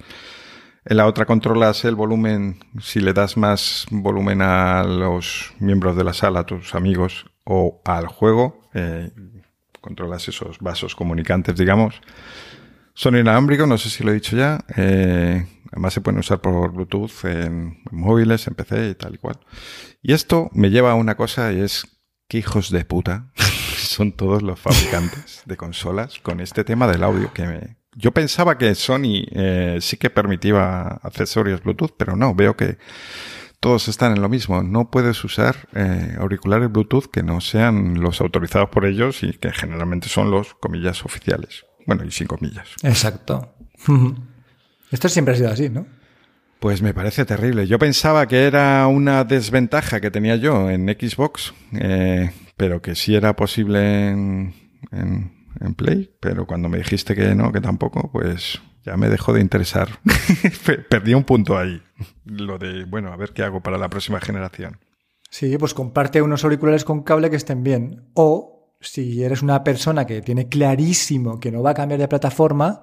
[0.85, 6.03] en la otra controlas el volumen, si le das más volumen a los miembros de
[6.03, 9.13] la sala, a tus amigos o al juego, eh,
[9.83, 12.01] controlas esos vasos comunicantes, digamos.
[12.95, 14.65] Son inalámbricos, no sé si lo he dicho ya.
[14.77, 19.39] Eh, además se pueden usar por Bluetooth en, móviles, en PC y tal y cual.
[20.01, 23.33] Y esto me lleva a una cosa y es que hijos de puta
[23.77, 28.57] son todos los fabricantes de consolas con este tema del audio que me, yo pensaba
[28.57, 32.79] que Sony eh, sí que permitía accesorios Bluetooth, pero no, veo que
[33.63, 34.63] todos están en lo mismo.
[34.63, 39.53] No puedes usar eh, auriculares Bluetooth que no sean los autorizados por ellos y que
[39.53, 41.65] generalmente son los comillas oficiales.
[41.87, 42.69] Bueno, y sin comillas.
[42.83, 43.55] Exacto.
[44.91, 45.87] Esto siempre ha sido así, ¿no?
[46.59, 47.69] Pues me parece terrible.
[47.69, 53.15] Yo pensaba que era una desventaja que tenía yo en Xbox, eh, pero que sí
[53.15, 54.55] era posible en
[55.61, 59.41] en Play, pero cuando me dijiste que no, que tampoco, pues ya me dejó de
[59.41, 59.89] interesar.
[60.89, 61.83] Perdí un punto ahí.
[62.25, 64.79] Lo de, bueno, a ver qué hago para la próxima generación.
[65.31, 68.11] Sí, pues comparte unos auriculares con cable que estén bien.
[68.15, 72.83] O si eres una persona que tiene clarísimo que no va a cambiar de plataforma,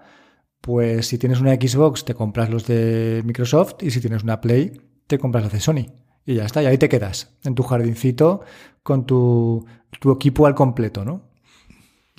[0.62, 4.82] pues si tienes una Xbox te compras los de Microsoft y si tienes una Play
[5.08, 5.86] te compras los de Sony.
[6.26, 8.42] Y ya está, y ahí te quedas, en tu jardincito
[8.84, 9.66] con tu,
[10.00, 11.29] tu equipo al completo, ¿no?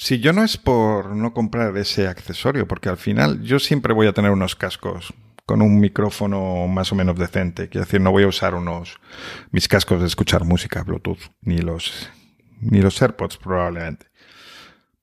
[0.01, 4.07] Si yo no es por no comprar ese accesorio, porque al final yo siempre voy
[4.07, 5.13] a tener unos cascos
[5.45, 7.69] con un micrófono más o menos decente.
[7.69, 8.99] Quiero decir, no voy a usar unos
[9.51, 12.09] mis cascos de escuchar música Bluetooth, ni los,
[12.63, 14.07] ni los AirPods probablemente.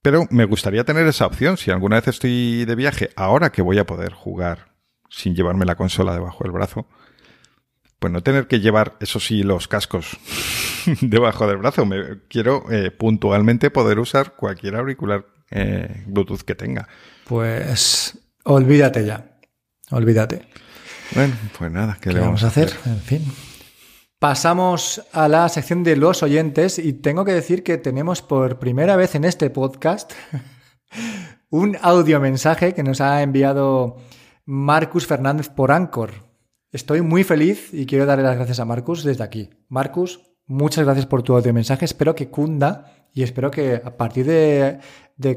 [0.02, 1.58] Pero me gustaría tener esa opción.
[1.58, 4.74] Si alguna vez estoy de viaje, ahora que voy a poder jugar
[5.12, 6.88] sin llevarme la consola debajo del brazo,
[8.00, 10.18] pues no tener que llevar, eso sí, los cascos
[11.02, 11.86] debajo del brazo.
[11.86, 16.88] Me, quiero eh, puntualmente poder usar cualquier auricular eh, Bluetooth que tenga.
[17.26, 19.40] Pues olvídate ya.
[19.92, 20.48] Olvídate.
[21.16, 22.72] Bueno, pues nada, ¿qué, le vamos a hacer?
[22.86, 23.24] En fin.
[24.20, 28.96] Pasamos a la sección de los oyentes y tengo que decir que tenemos por primera
[28.96, 30.12] vez en este podcast
[31.50, 33.98] un audio mensaje que nos ha enviado
[34.46, 36.27] Marcus Fernández por Anchor.
[36.72, 39.50] Estoy muy feliz y quiero darle las gracias a Marcus desde aquí.
[39.70, 41.86] Marcus, muchas gracias por tu audio mensaje.
[41.86, 44.80] Espero que cunda y espero que a partir de,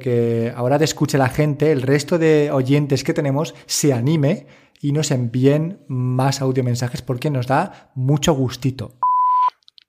[0.00, 4.48] que ahora te escuche la gente, el resto de oyentes que tenemos se anime
[4.80, 8.98] y nos envíen más audio mensajes porque nos da mucho gustito.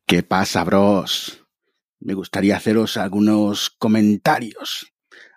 [0.06, 1.48] ¿Qué pasa, bros?
[2.00, 4.94] Me gustaría haceros algunos comentarios.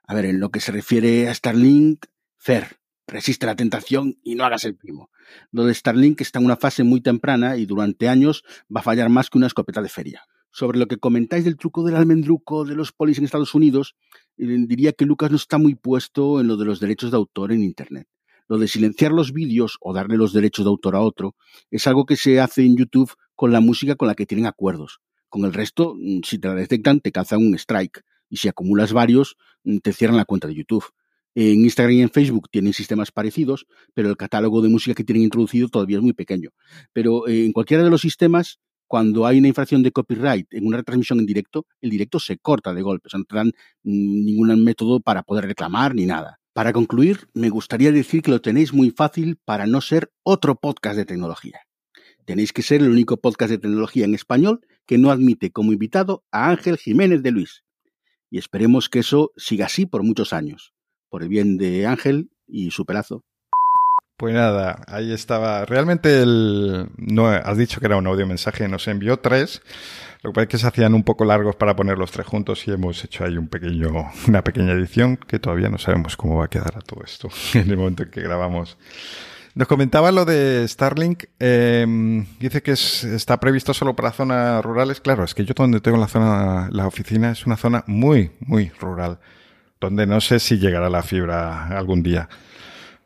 [0.06, 2.04] A ver, en lo que se refiere a Starlink,
[2.36, 5.08] Fer, resiste la tentación y no hagas el primo.
[5.52, 9.08] Lo de Starlink está en una fase muy temprana y durante años va a fallar
[9.08, 10.22] más que una escopeta de feria.
[10.50, 13.96] Sobre lo que comentáis del truco del almendruco de los polis en Estados Unidos,
[14.36, 17.52] eh, diría que Lucas no está muy puesto en lo de los derechos de autor
[17.52, 18.06] en Internet.
[18.46, 21.34] Lo de silenciar los vídeos o darle los derechos de autor a otro
[21.70, 25.00] es algo que se hace en YouTube con la música con la que tienen acuerdos.
[25.28, 28.02] Con el resto, mm, si te la detectan, te cazan un strike.
[28.28, 30.84] Y si acumulas varios, mm, te cierran la cuenta de YouTube.
[31.34, 35.24] En Instagram y en Facebook tienen sistemas parecidos, pero el catálogo de música que tienen
[35.24, 36.50] introducido todavía es muy pequeño.
[36.92, 40.76] Pero eh, en cualquiera de los sistemas, cuando hay una infracción de copyright en una
[40.76, 43.08] retransmisión en directo, el directo se corta de golpe.
[43.08, 46.38] O sea, no te dan mm, ningún método para poder reclamar ni nada.
[46.52, 50.96] Para concluir, me gustaría decir que lo tenéis muy fácil para no ser otro podcast
[50.96, 51.60] de tecnología.
[52.24, 56.24] Tenéis que ser el único podcast de tecnología en español que no admite como invitado
[56.30, 57.64] a Ángel Jiménez de Luis.
[58.30, 60.73] Y esperemos que eso siga así por muchos años,
[61.14, 63.22] por el bien de Ángel y su pelazo.
[64.16, 65.64] Pues nada, ahí estaba.
[65.64, 69.62] Realmente el, no has dicho que era un audio mensaje, nos envió tres.
[70.24, 72.66] Lo que pasa es que se hacían un poco largos para poner los tres juntos
[72.66, 76.46] y hemos hecho ahí un pequeño, una pequeña edición que todavía no sabemos cómo va
[76.46, 78.76] a quedar a todo esto en el momento en que grabamos.
[79.54, 81.26] Nos comentaba lo de Starlink.
[81.38, 85.00] Em, dice que está previsto solo para zonas rurales.
[85.00, 88.70] Claro, es que yo donde tengo la zona, la oficina es una zona muy, muy
[88.80, 89.20] rural,
[89.84, 92.28] donde no sé si llegará la fibra algún día.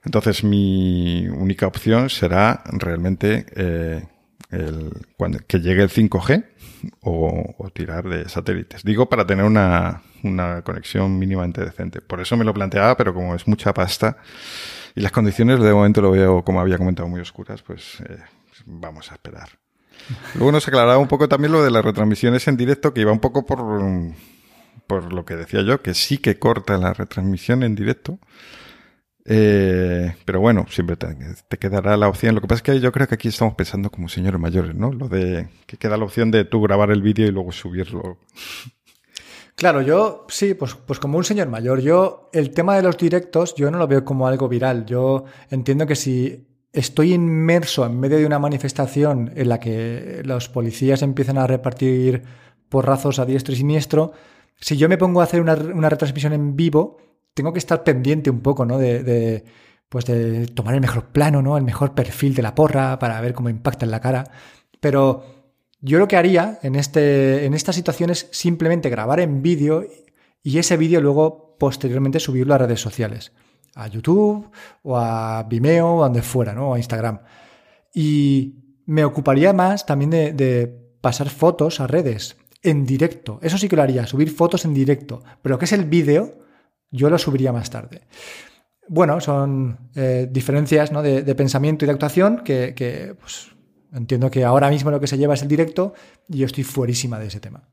[0.05, 4.07] Entonces mi única opción será realmente eh,
[4.51, 4.93] el,
[5.47, 6.45] que llegue el 5G
[7.03, 8.85] o, tirar de satélites.
[8.85, 10.03] Digo para tener una,
[10.65, 12.01] conexión mínimamente decente.
[12.01, 14.17] Por eso me lo planteaba, pero como es mucha pasta
[14.95, 18.19] y las condiciones de momento lo veo, como había comentado, muy oscuras, pues eh,
[18.67, 19.49] vamos a esperar.
[20.35, 23.21] Luego nos aclaraba un poco también lo de las retransmisiones en directo, que iba un
[23.21, 23.83] poco por,
[24.89, 28.19] por lo que decía yo, que sí que corta la retransmisión en directo
[29.31, 32.35] eh, pero bueno, siempre te, quedará la opción.
[32.35, 34.91] Lo que pasa es que yo creo que aquí estamos pensando como señores mayores, ¿no?
[34.91, 38.17] Lo de que queda la opción de tú grabar el vídeo y luego subirlo.
[39.55, 41.81] Claro, yo sí, pues, pues como un señor mayor.
[41.81, 44.87] Yo, el tema de los directos, yo no lo veo como algo viral.
[44.87, 50.49] Yo entiendo que si estoy inmerso en medio de una manifestación en la que los
[50.49, 52.23] policías empiezan a repartir
[52.71, 54.13] porrazos a diestro y siniestro,
[54.61, 56.99] si yo me pongo a hacer una, una retransmisión en vivo,
[57.35, 58.79] tengo que estar pendiente un poco, ¿no?
[58.79, 59.45] De,
[59.89, 61.57] pues de tomar el mejor plano, ¿no?
[61.57, 64.25] El mejor perfil de la porra para ver cómo impacta en la cara.
[64.81, 65.25] Pero
[65.81, 69.85] yo lo que haría en, este, en esta situación es simplemente grabar en vídeo
[70.43, 73.33] y ese vídeo luego posteriormente subirlo a redes sociales.
[73.77, 74.51] A YouTube
[74.83, 76.71] o a Vimeo o donde fuera, ¿no?
[76.71, 77.21] O a Instagram.
[77.95, 80.67] Y me ocuparía más también de, de
[81.01, 82.37] pasar fotos a redes
[82.71, 83.39] en directo.
[83.43, 85.23] Eso sí que lo haría, subir fotos en directo.
[85.43, 86.39] Pero ¿qué es el vídeo?
[86.91, 88.03] Yo lo subiría más tarde.
[88.89, 93.51] Bueno, son eh, diferencias de, pensamiento y de actuación que, pues,
[93.93, 95.93] entiendo que ahora mismo lo que se lleva es el directo
[96.29, 97.69] y yo estoy fuerísima de ese tema.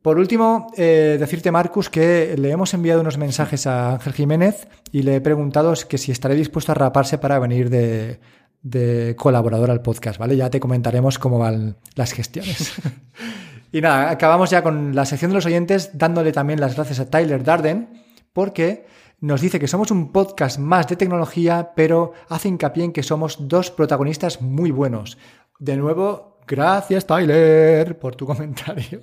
[0.00, 5.02] Por último, eh, decirte, Marcus, que le hemos enviado unos mensajes a Ángel Jiménez y
[5.02, 8.20] le he preguntado que si estaré dispuesto a raparse para venir de,
[8.64, 10.36] de colaborador al podcast, ¿vale?
[10.36, 12.72] Ya te comentaremos cómo van las gestiones.
[13.74, 17.10] y nada, acabamos ya con la sección de los oyentes, dándole también las gracias a
[17.10, 18.86] Tyler Darden, porque
[19.18, 23.48] nos dice que somos un podcast más de tecnología, pero hace hincapié en que somos
[23.48, 25.18] dos protagonistas muy buenos.
[25.58, 29.00] De nuevo, gracias Tyler por tu comentario.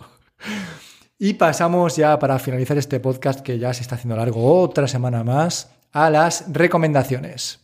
[1.20, 5.26] Y pasamos ya para finalizar este podcast que ya se está haciendo largo otra semana
[5.26, 7.61] más a las recomendaciones.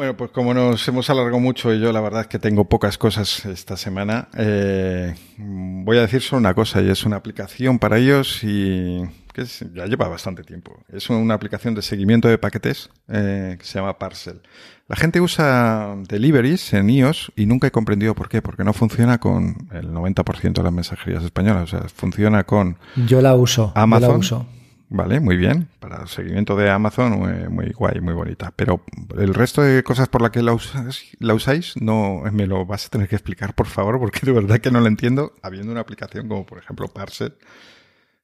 [0.00, 2.96] Bueno, pues como nos hemos alargado mucho y yo la verdad es que tengo pocas
[2.96, 7.98] cosas esta semana, eh, voy a decir solo una cosa y es una aplicación para
[7.98, 9.02] ellos y
[9.34, 9.44] que
[9.74, 10.82] ya lleva bastante tiempo.
[10.90, 14.40] Es una aplicación de seguimiento de paquetes eh, que se llama Parcel.
[14.88, 19.18] La gente usa deliveries en iOS y nunca he comprendido por qué, porque no funciona
[19.18, 23.70] con el 90% de las mensajerías españolas, o sea, funciona con Yo la uso.
[23.74, 24.08] Amazon.
[24.08, 24.59] Yo la uso.
[24.92, 25.68] Vale, muy bien.
[25.78, 27.12] Para el seguimiento de Amazon,
[27.52, 28.52] muy, guay, muy bonita.
[28.56, 28.82] Pero
[29.16, 32.86] el resto de cosas por las que la, usas- la usáis, no me lo vas
[32.86, 35.82] a tener que explicar, por favor, porque de verdad que no lo entiendo, habiendo una
[35.82, 37.34] aplicación como, por ejemplo, Parset,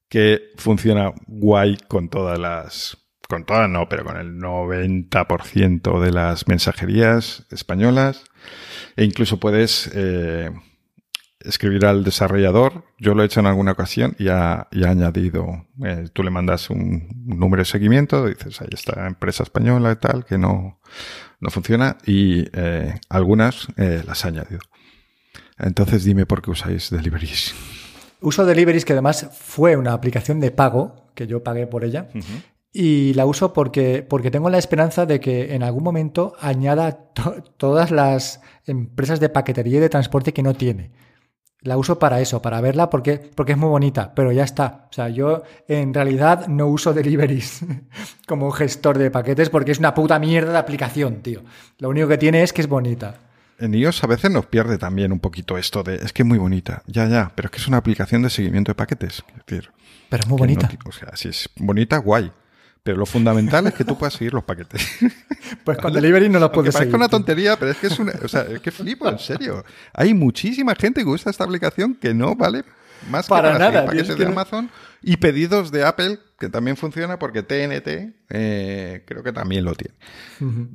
[0.08, 2.98] que funciona guay con todas las...
[3.28, 8.24] Con todas no, pero con el 90% de las mensajerías españolas.
[8.96, 10.50] E incluso puedes eh,
[11.46, 12.84] escribir al desarrollador.
[12.98, 16.30] Yo lo he hecho en alguna ocasión y ha, y ha añadido, eh, tú le
[16.30, 20.80] mandas un, número de seguimiento, dices, ahí está empresa española y tal, que no,
[21.40, 24.60] no funciona y eh, algunas eh, las ha añadido.
[25.58, 27.54] Entonces dime por qué usáis deliveries.
[28.20, 32.08] Uso Deliveries, que además fue una aplicación de pago, que yo pagué por ella.
[32.72, 37.42] Y la uso porque, porque tengo la esperanza de que en algún momento añada to-
[37.56, 40.92] todas las empresas de paquetería y de transporte que no tiene.
[41.66, 44.86] La uso para eso, para verla, porque, porque es muy bonita, pero ya está.
[44.88, 47.64] O sea, yo en realidad no uso deliveries
[48.26, 51.42] como gestor de paquetes porque es una puta mierda de aplicación, tío.
[51.78, 53.16] Lo único que tiene es que es bonita.
[53.58, 56.38] En iOS a veces nos pierde también un poquito esto de, es que es muy
[56.38, 59.24] bonita, ya, ya, pero es que es una aplicación de seguimiento de paquetes.
[59.28, 59.70] Es decir,
[60.10, 60.68] Pero es muy no bonita.
[60.84, 62.30] o sea, si es bonita, guay.
[62.86, 64.80] Pero lo fundamental es que tú puedas seguir los paquetes.
[65.64, 66.94] Pues con deliveries no los puedes seguir.
[66.94, 67.18] una tío.
[67.18, 69.64] tontería, pero es que es una, o sea, es que flipo, en serio.
[69.92, 72.64] Hay muchísima gente que usa esta aplicación que no vale
[73.10, 74.70] más Para que para nada, paquetes es que de Amazon
[75.06, 79.94] y pedidos de Apple, que también funciona porque TNT eh, creo que también lo tiene.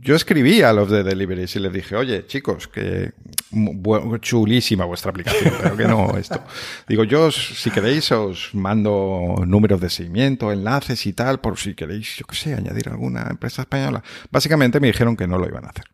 [0.02, 3.12] Yo escribí a los de Deliveries y les dije, oye, chicos, que
[3.52, 6.42] bu- chulísima vuestra aplicación, pero que no esto.
[6.88, 11.76] Digo, yo, os- si queréis, os mando números de seguimiento, enlaces y tal, por si
[11.76, 14.02] queréis, yo qué sé, añadir alguna empresa española.
[14.32, 15.86] Básicamente me dijeron que no lo iban a hacer.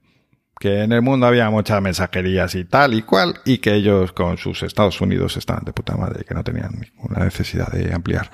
[0.59, 4.37] Que en el mundo había muchas mensajerías y tal y cual, y que ellos con
[4.37, 8.31] sus Estados Unidos estaban de puta madre, que no tenían ninguna necesidad de ampliar.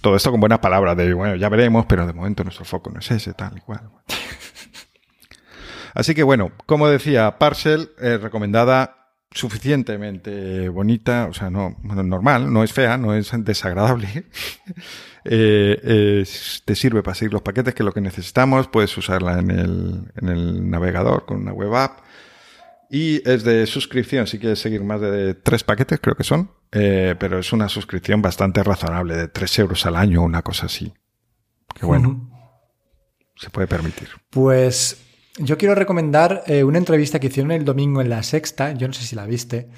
[0.00, 3.00] Todo esto con buenas palabras de, bueno, ya veremos, pero de momento nuestro foco no
[3.00, 3.80] es ese, tal y cual.
[5.94, 12.52] Así que bueno, como decía, Parcel, eh, recomendada suficientemente bonita, o sea, no bueno, normal,
[12.52, 14.24] no es fea, no es desagradable.
[15.28, 16.24] Eh,
[16.64, 18.68] te sirve para seguir los paquetes, que es lo que necesitamos.
[18.68, 21.98] Puedes usarla en el, en el navegador con una web app.
[22.88, 26.52] Y es de suscripción, si quieres seguir más de tres paquetes, creo que son.
[26.70, 30.94] Eh, pero es una suscripción bastante razonable, de tres euros al año, una cosa así.
[31.74, 32.30] Que bueno,
[33.34, 34.08] se puede permitir.
[34.30, 35.05] Pues
[35.38, 38.92] yo quiero recomendar eh, una entrevista que hicieron el domingo en La Sexta, yo no
[38.94, 39.68] sé si la viste,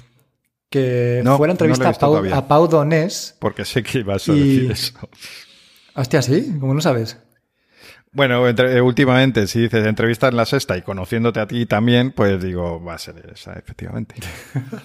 [0.69, 2.37] que No, fue la no la he entrevista a, Pau, todavía.
[2.37, 3.35] a Pau Donés.
[3.39, 4.93] Porque sé que ibas a Y- decir eso.
[5.95, 6.55] Hostia, ¿sí?
[6.59, 7.17] ¿Cómo no sabes?
[8.11, 12.11] Bueno, entre- eh, últimamente, si dices entrevista en la sexta y conociéndote a ti también,
[12.11, 14.15] pues digo, va a ser esa, efectivamente.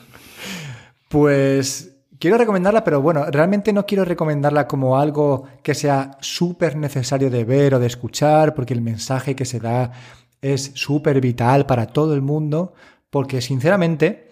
[1.08, 7.30] Pues quiero recomendarla, pero bueno, realmente no quiero recomendarla como algo que sea súper necesario
[7.30, 9.92] de ver o de escuchar, porque el mensaje que se da
[10.44, 12.74] es súper vital para todo el mundo,
[13.08, 14.28] porque sinceramente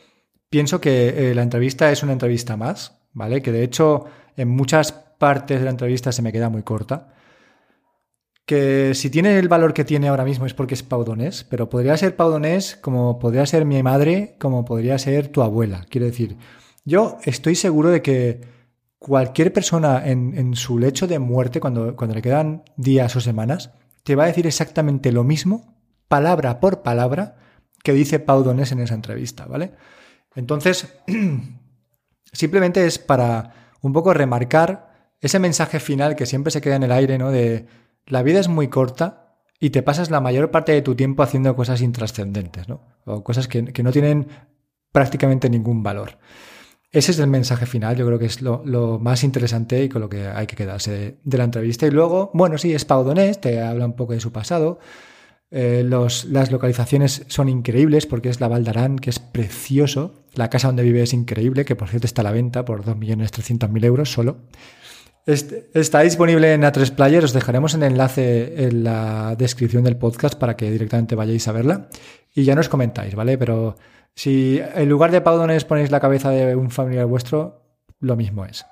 [0.50, 3.40] pienso que eh, la entrevista es una entrevista más, ¿vale?
[3.40, 4.04] Que de hecho
[4.36, 7.14] en muchas partes de la entrevista se me queda muy corta.
[8.44, 11.96] Que si tiene el valor que tiene ahora mismo es porque es paudonés, pero podría
[11.96, 15.86] ser paudonés como podría ser mi madre, como podría ser tu abuela.
[15.88, 16.36] Quiero decir,
[16.84, 18.40] yo estoy seguro de que
[18.98, 23.70] cualquier persona en, en su lecho de muerte, cuando, cuando le quedan días o semanas,
[24.02, 25.72] te va a decir exactamente lo mismo,
[26.12, 27.36] palabra por palabra,
[27.82, 29.72] que dice Pau Donés en esa entrevista, ¿vale?
[30.34, 30.92] Entonces,
[32.32, 36.92] simplemente es para un poco remarcar ese mensaje final que siempre se queda en el
[36.92, 37.30] aire, ¿no?
[37.30, 37.66] De
[38.04, 41.56] la vida es muy corta y te pasas la mayor parte de tu tiempo haciendo
[41.56, 42.82] cosas intrascendentes, ¿no?
[43.06, 44.28] O cosas que, que no tienen
[44.92, 46.18] prácticamente ningún valor.
[46.92, 50.10] Ese es el mensaje final, yo creo que es lo, más interesante y con lo
[50.10, 51.86] que hay que quedarse de, la entrevista.
[51.86, 54.78] Y luego, bueno, sí, es Pau Donés, te habla un poco de su pasado.
[55.54, 60.14] Eh, las localizaciones son increíbles porque es la Valdarán, que es precioso.
[60.34, 63.84] La casa donde vive es increíble, que por cierto está a la venta por 2.300.000
[63.84, 64.38] euros solo.
[65.26, 70.56] Está disponible en A3 Player, os dejaremos el enlace en la descripción del podcast para
[70.56, 71.88] que directamente vayáis a verla.
[72.34, 73.36] Y ya nos comentáis, ¿vale?
[73.36, 73.76] Pero
[74.14, 77.62] si en lugar de Paudones ponéis la cabeza de un familiar vuestro,
[78.00, 78.64] lo mismo es.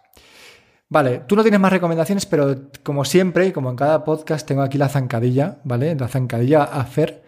[0.92, 4.62] Vale, tú no tienes más recomendaciones, pero como siempre y como en cada podcast tengo
[4.62, 5.94] aquí la zancadilla, ¿vale?
[5.94, 7.22] La zancadilla a Fer.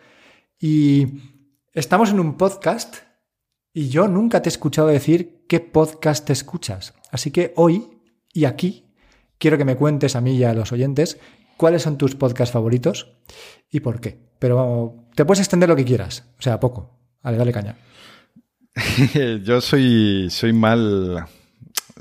[0.58, 1.06] Y
[1.72, 2.96] estamos en un podcast
[3.72, 6.94] y yo nunca te he escuchado decir qué podcast te escuchas.
[7.12, 7.86] Así que hoy
[8.32, 8.92] y aquí
[9.38, 11.20] quiero que me cuentes a mí y a los oyentes
[11.56, 13.12] cuáles son tus podcasts favoritos
[13.70, 14.18] y por qué.
[14.40, 16.98] Pero te puedes extender lo que quieras, o sea, poco.
[17.22, 17.76] Vale, dale caña.
[19.44, 21.28] yo soy, soy mal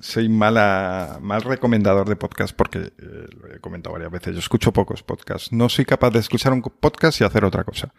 [0.01, 4.33] soy mala, mal recomendador de podcast porque eh, lo he comentado varias veces.
[4.33, 5.51] Yo escucho pocos podcasts.
[5.51, 7.93] No soy capaz de escuchar un podcast y hacer otra cosa.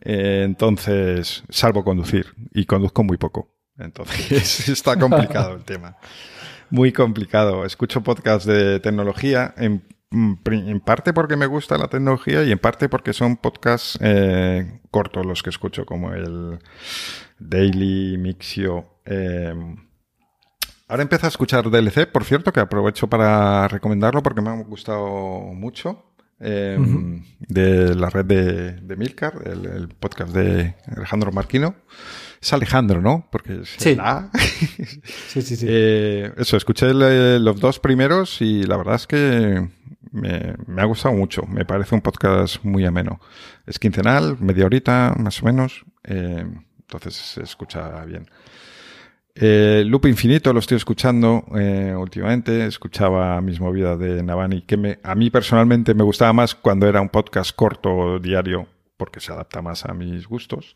[0.00, 2.26] Eh, entonces, salvo conducir.
[2.54, 3.54] Y conduzco muy poco.
[3.76, 5.96] Entonces, está complicado el tema.
[6.70, 7.64] Muy complicado.
[7.64, 12.88] Escucho podcasts de tecnología en, en, parte porque me gusta la tecnología y en parte
[12.88, 16.58] porque son podcasts eh, cortos los que escucho, como el
[17.38, 19.00] Daily Mixio.
[19.04, 19.54] Eh,
[20.88, 25.52] Ahora empiezo a escuchar DLC, por cierto, que aprovecho para recomendarlo porque me ha gustado
[25.54, 26.04] mucho.
[26.40, 31.74] Em, de la red de, Milcar, el, podcast de Alejandro Marquino.
[32.40, 33.28] Es Alejandro, ¿no?
[33.30, 33.96] Porque es sí.
[35.28, 35.66] sí, sí, sí.
[35.68, 39.68] Eh, eso, escuché los dos primeros y la verdad es que
[40.12, 41.42] me, ha gustado mucho.
[41.42, 43.20] Me parece un podcast muy ameno.
[43.66, 45.84] Es quincenal, media horita más o menos.
[46.04, 46.46] Eh,
[46.78, 48.30] entonces se escucha bien.
[49.40, 52.66] Eh, Loop Infinito lo estoy escuchando eh, últimamente.
[52.66, 57.08] Escuchaba mis movidas de Navani, que a mí personalmente me gustaba más cuando era un
[57.08, 58.66] podcast corto diario,
[58.96, 60.74] porque se adapta más a mis gustos.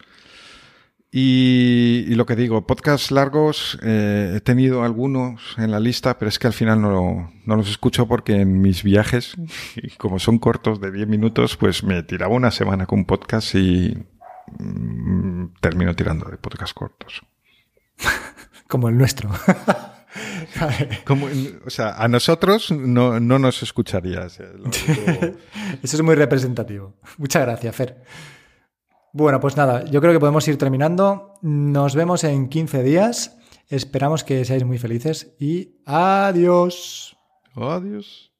[1.10, 6.38] Y, lo que digo, podcasts largos, eh, he tenido algunos en la lista, pero es
[6.38, 9.34] que al final no, no, los escucho porque en mis viajes,
[9.98, 14.06] como son cortos de 10 minutos, pues me tiraba una semana con un podcast y
[14.58, 17.22] mm, termino tirando de podcasts cortos.
[18.72, 19.28] como el nuestro.
[21.06, 21.26] Como,
[21.66, 24.40] o sea, a nosotros no, nos escucharías.
[24.40, 24.52] Eh,
[25.82, 26.94] Eso es muy representativo.
[27.16, 28.02] Muchas gracias, Fer.
[29.14, 31.34] Bueno, pues nada, yo creo que podemos ir terminando.
[31.40, 33.38] Nos vemos en 15 días.
[33.68, 37.16] Esperamos que seáis muy felices y adiós.
[37.54, 38.31] Adiós.